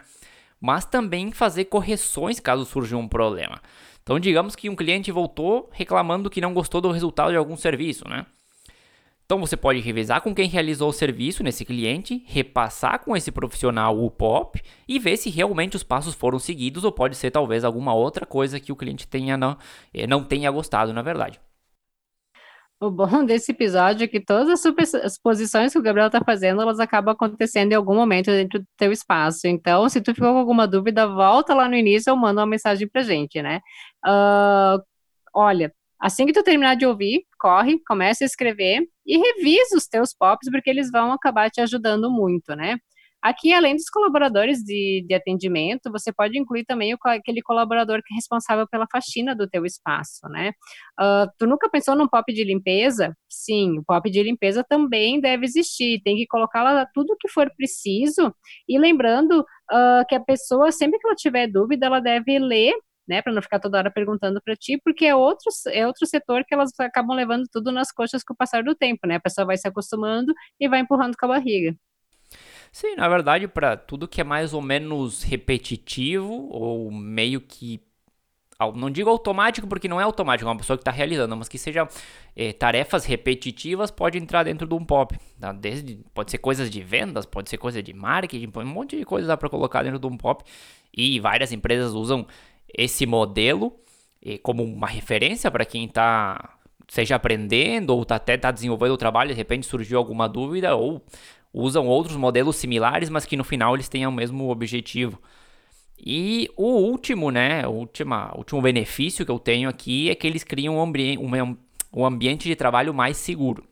Mas 0.60 0.86
também 0.86 1.32
fazer 1.32 1.65
correções 1.65 2.39
caso 2.39 2.65
surja 2.65 2.98
um 2.98 3.08
problema. 3.08 3.62
Então, 4.02 4.19
digamos 4.19 4.56
que 4.56 4.69
um 4.69 4.76
cliente 4.76 5.12
voltou 5.12 5.69
reclamando 5.72 6.30
que 6.30 6.41
não 6.41 6.54
gostou 6.54 6.82
do 6.82 6.91
resultado 6.91 7.32
de 7.32 7.38
algum 7.38 7.56
serviço, 7.56 8.08
né? 8.08 8.26
Então 9.25 9.39
você 9.39 9.55
pode 9.55 9.79
revisar 9.79 10.21
com 10.21 10.36
quem 10.36 10.47
realizou 10.47 10.89
o 10.89 10.93
serviço 10.93 11.43
nesse 11.43 11.63
cliente, 11.63 12.23
repassar 12.27 13.03
com 13.03 13.15
esse 13.15 13.31
profissional 13.31 13.97
o 13.97 14.12
POP 14.12 14.62
e 14.88 14.99
ver 14.99 15.17
se 15.17 15.29
realmente 15.29 15.75
os 15.75 15.83
passos 15.83 16.13
foram 16.13 16.38
seguidos 16.39 16.83
ou 16.83 16.91
pode 16.91 17.15
ser 17.15 17.31
talvez 17.31 17.63
alguma 17.63 17.93
outra 17.93 18.25
coisa 18.25 18.59
que 18.59 18.71
o 18.71 18.75
cliente 18.75 19.07
tenha 19.07 19.38
não, 19.38 19.57
eh, 19.93 20.05
não 20.05 20.23
tenha 20.23 20.51
gostado, 20.51 20.93
na 20.93 21.01
verdade. 21.01 21.39
O 22.83 22.91
bom 22.91 23.23
desse 23.23 23.53
episódio 23.53 24.03
é 24.03 24.07
que 24.07 24.19
todas 24.19 24.65
as 24.95 25.17
posições 25.17 25.71
que 25.71 25.79
o 25.79 25.81
Gabriel 25.81 26.07
está 26.07 26.19
fazendo, 26.21 26.62
elas 26.62 26.81
acabam 26.81 27.13
acontecendo 27.13 27.71
em 27.71 27.75
algum 27.75 27.95
momento 27.95 28.25
dentro 28.25 28.59
do 28.59 28.65
teu 28.75 28.91
espaço. 28.91 29.47
Então, 29.47 29.88
se 29.88 30.01
tu 30.01 30.13
ficou 30.13 30.33
com 30.33 30.39
alguma 30.39 30.67
dúvida, 30.67 31.07
volta 31.07 31.53
lá 31.53 31.69
no 31.69 31.75
início 31.75 32.12
ou 32.12 32.19
manda 32.19 32.41
uma 32.41 32.47
mensagem 32.47 32.86
pra 32.89 33.01
gente, 33.01 33.41
né? 33.41 33.62
Uh, 34.05 34.83
olha, 35.33 35.73
Assim 36.04 36.26
que 36.26 36.34
tu 36.34 36.44
terminar 36.44 36.76
de 36.76 36.86
ouvir, 36.86 37.26
corre, 37.39 37.80
começa 37.88 38.26
a 38.26 38.28
escrever 38.28 38.86
e 39.06 39.18
revisa 39.18 39.78
os 39.78 39.88
teus 39.88 40.13
pops, 40.13 40.52
porque 40.52 40.70
eles 40.70 40.92
vão 40.92 41.13
acabar 41.13 41.50
te 41.50 41.62
ajudando 41.62 42.12
muito, 42.12 42.54
né? 42.58 42.76
Aqui, 43.22 43.54
além 43.54 43.74
dos 43.74 43.89
colaboradores 43.89 44.58
de, 44.66 45.06
de 45.08 45.13
atendimento, 45.13 45.89
você 45.89 46.12
pode 46.12 46.38
incluir 46.38 46.66
também 46.66 46.94
o, 46.94 46.98
aquele 47.06 47.42
colaborador 47.42 48.02
que 48.06 48.13
é 48.13 48.18
responsável 48.18 48.68
pela 48.68 48.86
faxina 48.92 49.34
do 49.34 49.48
teu 49.48 49.66
espaço, 49.66 50.28
né? 50.28 50.52
Uh, 51.00 51.32
tu 51.39 51.48
nunca 51.48 51.70
pensou 51.70 51.96
num 51.96 52.06
pop 52.06 52.34
de 52.34 52.44
limpeza? 52.44 53.16
Sim, 53.30 53.80
o 53.80 53.84
pop 53.86 54.12
de 54.12 54.22
limpeza 54.22 54.62
também 54.68 55.22
deve 55.22 55.46
existir. 55.46 56.02
Tem 56.04 56.18
que 56.18 56.28
colocar 56.28 56.63
lá 56.63 56.86
tudo 56.94 57.16
que 57.18 57.30
for 57.30 57.50
preciso 57.56 58.36
e 58.68 58.78
lembrando 58.78 59.39
uh, 59.39 60.06
que 60.10 60.16
a 60.16 60.20
pessoa, 60.20 60.70
sempre 60.74 61.00
que 61.00 61.08
ela 61.08 61.16
tiver 61.16 61.48
dúvida, 61.48 61.86
ela 61.86 62.02
deve 62.02 62.38
ler 62.39 62.74
né, 63.08 63.22
para 63.22 63.34
não 63.34 63.42
ficar 63.42 63.60
toda 63.60 63.78
hora 63.78 63.92
perguntando 63.92 64.42
para 64.44 64.56
ti, 64.56 64.80
porque 64.84 65.06
é 65.06 65.16
outro, 65.16 65.52
é 65.68 65.86
outro 65.86 66.06
setor 66.06 66.44
que 66.46 66.54
elas 66.54 66.72
acabam 66.80 67.16
levando 67.16 67.46
tudo 67.52 67.72
nas 67.72 67.92
coxas 67.92 68.24
com 68.24 68.34
o 68.34 68.38
passar 68.38 68.63
do 68.63 68.76
tempo, 68.76 69.08
né? 69.08 69.16
A 69.16 69.20
pessoa 69.20 69.46
vai 69.46 69.58
se 69.58 69.68
acostumando 69.68 70.34
e 70.60 70.68
vai 70.68 70.80
empurrando 70.80 71.16
com 71.18 71.26
a 71.26 71.30
barriga. 71.30 71.76
Sim, 72.72 72.96
na 72.96 73.08
verdade, 73.08 73.48
para 73.48 73.78
tudo 73.78 74.08
que 74.08 74.20
é 74.20 74.24
mais 74.24 74.54
ou 74.54 74.62
menos 74.62 75.22
repetitivo 75.22 76.50
ou 76.50 76.89
meio 76.92 77.39
que 77.39 77.80
não 78.76 78.89
digo 78.89 79.10
automático 79.10 79.68
porque 79.68 79.88
não 79.88 80.00
é 80.00 80.04
automático, 80.04 80.48
é 80.48 80.52
uma 80.52 80.58
pessoa 80.58 80.78
que 80.78 80.82
está 80.82 80.92
realizando, 80.92 81.36
mas 81.36 81.50
que 81.50 81.58
seja 81.58 81.88
é, 82.36 82.54
tarefas 82.54 83.06
repetitivas 83.06 83.92
pode 83.92 84.18
entrar 84.18 84.44
dentro 84.44 84.68
de 84.68 84.74
um 84.74 84.86
pop. 84.86 85.18
Tá? 85.39 85.52
Desde, 85.52 86.00
pode 86.13 86.32
ser 86.32 86.38
coisas 86.38 86.70
de 86.70 86.82
vendas, 86.82 87.26
pode 87.26 87.50
ser 87.50 87.58
coisa 87.58 87.82
de 87.82 87.94
marketing, 87.94 88.52
um 88.56 88.66
monte 88.66 88.98
de 88.98 89.06
coisa 89.06 89.28
dá 89.28 89.38
para 89.38 89.50
colocar 89.50 89.84
dentro 89.84 90.00
de 90.00 90.08
um 90.08 90.18
pop. 90.18 90.44
E 90.96 91.20
várias 91.20 91.52
empresas 91.52 91.94
usam 91.94 92.26
esse 92.73 93.05
modelo 93.05 93.73
como 94.41 94.63
uma 94.63 94.88
referência 94.88 95.51
para 95.51 95.65
quem 95.65 95.86
está 95.86 96.57
seja 96.88 97.15
aprendendo 97.15 97.91
ou 97.91 98.05
tá, 98.05 98.15
até 98.15 98.36
está 98.36 98.51
desenvolvendo 98.51 98.93
o 98.93 98.97
trabalho, 98.97 99.29
de 99.29 99.36
repente 99.36 99.65
surgiu 99.65 99.97
alguma 99.97 100.27
dúvida 100.27 100.75
ou 100.75 101.03
usam 101.53 101.88
outros 101.88 102.15
modelos 102.17 102.55
similares, 102.55 103.09
mas 103.09 103.25
que 103.25 103.38
no 103.38 103.43
final 103.43 103.75
eles 103.75 103.89
tenham 103.89 104.12
o 104.12 104.13
mesmo 104.13 104.49
objetivo. 104.49 105.19
E 105.97 106.49
o 106.57 106.67
último, 106.67 107.31
né, 107.31 107.65
o 107.67 107.71
última, 107.71 108.36
último 108.36 108.62
benefício 108.62 109.25
que 109.25 109.31
eu 109.31 109.39
tenho 109.39 109.69
aqui 109.69 110.09
é 110.09 110.15
que 110.15 110.27
eles 110.27 110.43
criam 110.43 110.77
um, 110.77 110.81
ambi 110.81 111.17
um, 111.17 111.57
um 111.93 112.05
ambiente 112.05 112.47
de 112.47 112.55
trabalho 112.55 112.93
mais 112.93 113.17
seguro. 113.17 113.63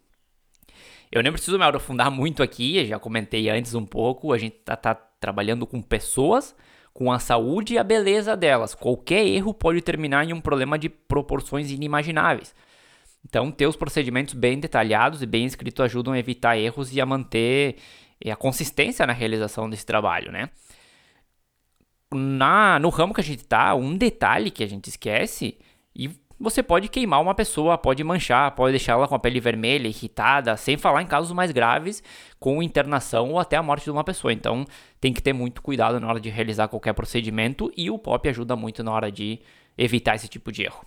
Eu 1.11 1.21
nem 1.21 1.31
preciso 1.31 1.57
me 1.57 1.65
aprofundar 1.65 2.09
muito 2.09 2.41
aqui, 2.41 2.85
já 2.85 2.97
comentei 2.97 3.49
antes 3.49 3.73
um 3.73 3.85
pouco, 3.85 4.31
a 4.31 4.37
gente 4.37 4.55
está 4.55 4.77
tá 4.77 4.95
trabalhando 4.95 5.67
com 5.67 5.81
pessoas, 5.81 6.55
com 6.93 7.11
a 7.11 7.19
saúde 7.19 7.73
e 7.73 7.77
a 7.77 7.83
beleza 7.83 8.35
delas. 8.35 8.75
Qualquer 8.75 9.25
erro 9.25 9.53
pode 9.53 9.81
terminar 9.81 10.27
em 10.27 10.33
um 10.33 10.41
problema 10.41 10.77
de 10.77 10.89
proporções 10.89 11.71
inimagináveis. 11.71 12.53
Então, 13.27 13.51
ter 13.51 13.67
os 13.67 13.75
procedimentos 13.75 14.33
bem 14.33 14.59
detalhados 14.59 15.21
e 15.21 15.25
bem 15.25 15.45
escritos 15.45 15.83
ajudam 15.85 16.13
a 16.13 16.19
evitar 16.19 16.57
erros 16.57 16.93
e 16.93 16.99
a 16.99 17.05
manter 17.05 17.77
a 18.29 18.35
consistência 18.35 19.05
na 19.05 19.13
realização 19.13 19.69
desse 19.69 19.85
trabalho, 19.85 20.31
né? 20.31 20.49
Na, 22.13 22.77
no 22.77 22.89
ramo 22.89 23.13
que 23.13 23.21
a 23.21 23.23
gente 23.23 23.41
está, 23.41 23.73
um 23.73 23.95
detalhe 23.95 24.51
que 24.51 24.63
a 24.63 24.67
gente 24.67 24.89
esquece 24.89 25.57
e 25.95 26.09
você 26.41 26.63
pode 26.63 26.87
queimar 26.87 27.21
uma 27.21 27.35
pessoa, 27.35 27.77
pode 27.77 28.03
manchar, 28.03 28.51
pode 28.55 28.71
deixar 28.71 28.93
ela 28.93 29.07
com 29.07 29.13
a 29.13 29.19
pele 29.19 29.39
vermelha, 29.39 29.87
irritada, 29.87 30.57
sem 30.57 30.75
falar 30.75 31.01
em 31.01 31.05
casos 31.05 31.31
mais 31.31 31.51
graves, 31.51 32.01
com 32.39 32.63
internação 32.63 33.29
ou 33.29 33.39
até 33.39 33.55
a 33.55 33.63
morte 33.63 33.83
de 33.83 33.91
uma 33.91 34.03
pessoa. 34.03 34.33
Então, 34.33 34.65
tem 34.99 35.13
que 35.13 35.21
ter 35.21 35.33
muito 35.33 35.61
cuidado 35.61 35.99
na 35.99 36.07
hora 36.07 36.19
de 36.19 36.29
realizar 36.29 36.67
qualquer 36.67 36.93
procedimento 36.93 37.71
e 37.77 37.91
o 37.91 37.99
POP 37.99 38.29
ajuda 38.29 38.55
muito 38.55 38.83
na 38.83 38.91
hora 38.91 39.11
de 39.11 39.39
evitar 39.77 40.15
esse 40.15 40.27
tipo 40.27 40.51
de 40.51 40.63
erro. 40.63 40.83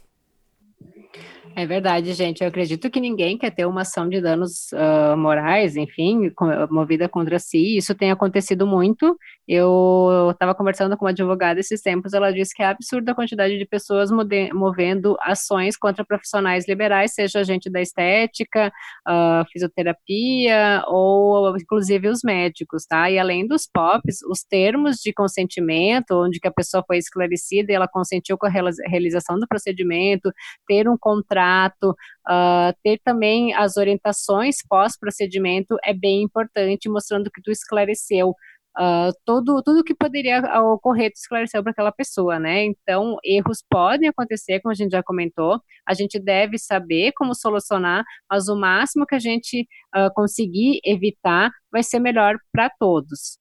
É 1.56 1.66
verdade, 1.66 2.12
gente. 2.14 2.42
Eu 2.42 2.48
acredito 2.48 2.90
que 2.90 3.00
ninguém 3.00 3.38
quer 3.38 3.50
ter 3.50 3.66
uma 3.66 3.82
ação 3.82 4.08
de 4.08 4.20
danos 4.20 4.72
uh, 4.72 5.16
morais, 5.16 5.76
enfim, 5.76 6.32
movida 6.70 7.08
contra 7.08 7.38
si. 7.38 7.76
Isso 7.76 7.94
tem 7.94 8.10
acontecido 8.10 8.66
muito. 8.66 9.16
Eu 9.46 10.30
estava 10.32 10.54
conversando 10.54 10.96
com 10.96 11.04
uma 11.04 11.10
advogada 11.10 11.60
esses 11.60 11.80
tempos. 11.80 12.12
Ela 12.12 12.32
disse 12.32 12.54
que 12.54 12.62
é 12.62 12.66
absurda 12.66 13.12
a 13.12 13.14
quantidade 13.14 13.56
de 13.58 13.66
pessoas 13.66 14.10
movendo 14.52 15.16
ações 15.20 15.76
contra 15.76 16.04
profissionais 16.04 16.66
liberais, 16.66 17.14
seja 17.14 17.44
gente 17.44 17.70
da 17.70 17.80
estética, 17.80 18.72
uh, 19.06 19.44
fisioterapia 19.52 20.82
ou 20.88 21.56
inclusive 21.56 22.08
os 22.08 22.22
médicos, 22.24 22.84
tá? 22.84 23.10
E 23.10 23.18
além 23.18 23.46
dos 23.46 23.68
POPs, 23.72 24.22
os 24.28 24.42
termos 24.42 24.96
de 24.96 25.12
consentimento, 25.12 26.12
onde 26.12 26.40
que 26.40 26.48
a 26.48 26.52
pessoa 26.52 26.82
foi 26.86 26.98
esclarecida 26.98 27.70
e 27.70 27.74
ela 27.74 27.86
consentiu 27.86 28.36
com 28.38 28.46
a 28.46 28.50
realização 28.50 29.38
do 29.38 29.46
procedimento, 29.46 30.32
ter 30.66 30.88
um 30.88 30.96
contrato 30.98 31.33
contrato, 31.34 31.90
uh, 31.90 32.72
ter 32.82 33.00
também 33.04 33.54
as 33.54 33.76
orientações 33.76 34.56
pós-procedimento 34.68 35.76
é 35.84 35.92
bem 35.92 36.22
importante, 36.22 36.88
mostrando 36.88 37.30
que 37.30 37.42
tu 37.42 37.50
esclareceu 37.50 38.30
uh, 38.30 39.12
todo, 39.24 39.62
tudo 39.62 39.84
que 39.84 39.94
poderia 39.94 40.40
ocorrer 40.62 41.10
tu 41.10 41.16
esclareceu 41.16 41.62
para 41.62 41.72
aquela 41.72 41.92
pessoa, 41.92 42.38
né? 42.38 42.64
Então, 42.64 43.16
erros 43.24 43.64
podem 43.68 44.08
acontecer, 44.08 44.60
como 44.60 44.70
a 44.72 44.74
gente 44.74 44.92
já 44.92 45.02
comentou, 45.02 45.60
a 45.86 45.94
gente 45.94 46.20
deve 46.20 46.56
saber 46.56 47.12
como 47.16 47.34
solucionar, 47.34 48.04
mas 48.30 48.48
o 48.48 48.56
máximo 48.56 49.06
que 49.06 49.14
a 49.14 49.20
gente 49.20 49.66
uh, 49.94 50.12
conseguir 50.14 50.80
evitar 50.84 51.50
vai 51.72 51.82
ser 51.82 51.98
melhor 51.98 52.36
para 52.52 52.70
todos. 52.78 53.38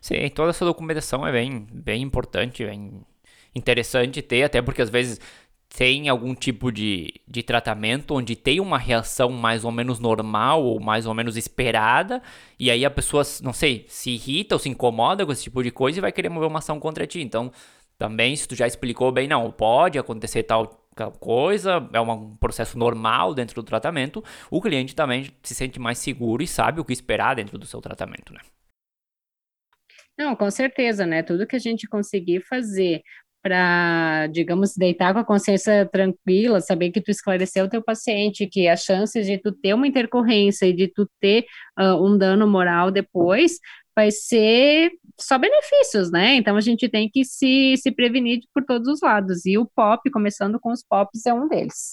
Sim, 0.00 0.28
toda 0.34 0.50
essa 0.50 0.66
documentação 0.66 1.26
é 1.26 1.32
bem, 1.32 1.66
bem 1.72 2.02
importante, 2.02 2.62
bem 2.62 3.00
interessante 3.54 4.20
ter, 4.20 4.42
até 4.42 4.60
porque 4.60 4.82
às 4.82 4.90
vezes 4.90 5.18
tem 5.76 6.08
algum 6.08 6.34
tipo 6.36 6.70
de, 6.70 7.12
de 7.26 7.42
tratamento 7.42 8.14
onde 8.14 8.36
tem 8.36 8.60
uma 8.60 8.78
reação 8.78 9.30
mais 9.30 9.64
ou 9.64 9.72
menos 9.72 9.98
normal 9.98 10.62
ou 10.62 10.78
mais 10.78 11.04
ou 11.04 11.12
menos 11.12 11.36
esperada, 11.36 12.22
e 12.58 12.70
aí 12.70 12.84
a 12.84 12.90
pessoa, 12.90 13.24
não 13.42 13.52
sei, 13.52 13.84
se 13.88 14.10
irrita 14.10 14.54
ou 14.54 14.58
se 14.60 14.68
incomoda 14.68 15.26
com 15.26 15.32
esse 15.32 15.42
tipo 15.42 15.62
de 15.64 15.72
coisa 15.72 15.98
e 15.98 16.00
vai 16.00 16.12
querer 16.12 16.28
mover 16.28 16.48
uma 16.48 16.60
ação 16.60 16.78
contra 16.78 17.08
ti. 17.08 17.20
Então, 17.20 17.50
também, 17.98 18.36
se 18.36 18.46
tu 18.46 18.54
já 18.54 18.68
explicou 18.68 19.10
bem, 19.10 19.26
não, 19.26 19.50
pode 19.50 19.98
acontecer 19.98 20.44
tal, 20.44 20.66
tal 20.94 21.10
coisa, 21.10 21.88
é 21.92 22.00
um 22.00 22.36
processo 22.36 22.78
normal 22.78 23.34
dentro 23.34 23.60
do 23.60 23.66
tratamento, 23.66 24.22
o 24.52 24.60
cliente 24.60 24.94
também 24.94 25.32
se 25.42 25.56
sente 25.56 25.80
mais 25.80 25.98
seguro 25.98 26.40
e 26.40 26.46
sabe 26.46 26.80
o 26.80 26.84
que 26.84 26.92
esperar 26.92 27.34
dentro 27.34 27.58
do 27.58 27.66
seu 27.66 27.80
tratamento, 27.80 28.32
né? 28.32 28.40
Não, 30.16 30.36
com 30.36 30.48
certeza, 30.48 31.04
né? 31.04 31.24
Tudo 31.24 31.46
que 31.46 31.56
a 31.56 31.58
gente 31.58 31.88
conseguir 31.88 32.40
fazer 32.42 33.02
para, 33.44 34.26
digamos, 34.28 34.74
deitar 34.74 35.12
com 35.12 35.20
a 35.20 35.24
consciência 35.24 35.86
tranquila, 35.92 36.62
saber 36.62 36.90
que 36.90 37.00
tu 37.02 37.10
esclareceu 37.10 37.66
o 37.66 37.68
teu 37.68 37.82
paciente, 37.82 38.46
que 38.46 38.66
as 38.66 38.82
chances 38.82 39.26
de 39.26 39.36
tu 39.36 39.52
ter 39.52 39.74
uma 39.74 39.86
intercorrência 39.86 40.64
e 40.64 40.72
de 40.72 40.88
tu 40.88 41.06
ter 41.20 41.44
uh, 41.78 42.02
um 42.02 42.16
dano 42.16 42.46
moral 42.46 42.90
depois 42.90 43.58
vai 43.94 44.10
ser 44.10 44.92
só 45.20 45.36
benefícios, 45.36 46.10
né? 46.10 46.36
Então 46.36 46.56
a 46.56 46.60
gente 46.62 46.88
tem 46.88 47.06
que 47.08 47.22
se, 47.22 47.76
se 47.76 47.92
prevenir 47.92 48.40
por 48.54 48.64
todos 48.64 48.88
os 48.88 49.02
lados. 49.02 49.44
E 49.44 49.58
o 49.58 49.66
pop, 49.66 50.10
começando 50.10 50.58
com 50.58 50.72
os 50.72 50.82
pops, 50.82 51.26
é 51.26 51.34
um 51.34 51.46
deles. 51.46 51.90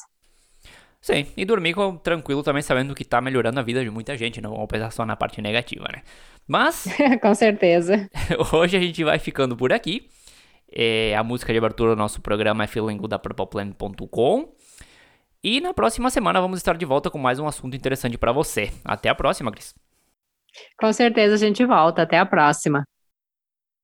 Sim, 1.02 1.28
e 1.36 1.44
dormir 1.44 1.74
com, 1.74 1.98
tranquilo 1.98 2.44
também, 2.44 2.62
sabendo 2.62 2.96
que 2.96 3.04
tá 3.04 3.20
melhorando 3.20 3.60
a 3.60 3.64
vida 3.64 3.84
de 3.84 3.90
muita 3.90 4.16
gente, 4.16 4.40
não 4.40 4.52
vamos 4.52 4.68
pensar 4.68 4.92
só 4.92 5.06
na 5.06 5.18
parte 5.18 5.42
negativa, 5.42 5.86
né? 5.92 6.02
Mas. 6.48 6.86
com 7.22 7.36
certeza. 7.36 8.10
hoje 8.54 8.78
a 8.78 8.80
gente 8.80 9.04
vai 9.04 9.20
ficando 9.20 9.58
por 9.58 9.74
aqui. 9.74 10.08
É, 10.72 11.16
a 11.16 11.24
música 11.24 11.52
de 11.52 11.60
abertura 11.60 11.96
do 11.96 11.98
nosso 11.98 12.22
programa 12.22 12.64
é 12.64 12.68
feelinggoodapurpleplanet.com. 12.68 14.56
E 15.44 15.60
na 15.60 15.74
próxima 15.74 16.10
semana 16.10 16.40
vamos 16.40 16.60
estar 16.60 16.78
de 16.78 16.86
volta 16.86 17.10
com 17.10 17.18
mais 17.18 17.40
um 17.40 17.48
assunto 17.48 17.76
interessante 17.76 18.18
para 18.18 18.32
você. 18.32 18.72
Até 18.86 19.10
a 19.10 19.16
próxima, 19.16 19.52
Cris. 19.52 19.74
Com 20.80 20.94
certeza 20.94 21.36
a 21.36 21.38
gente 21.38 21.66
volta. 21.66 22.04
Até 22.04 22.20
a 22.20 22.26
próxima. 22.26 22.84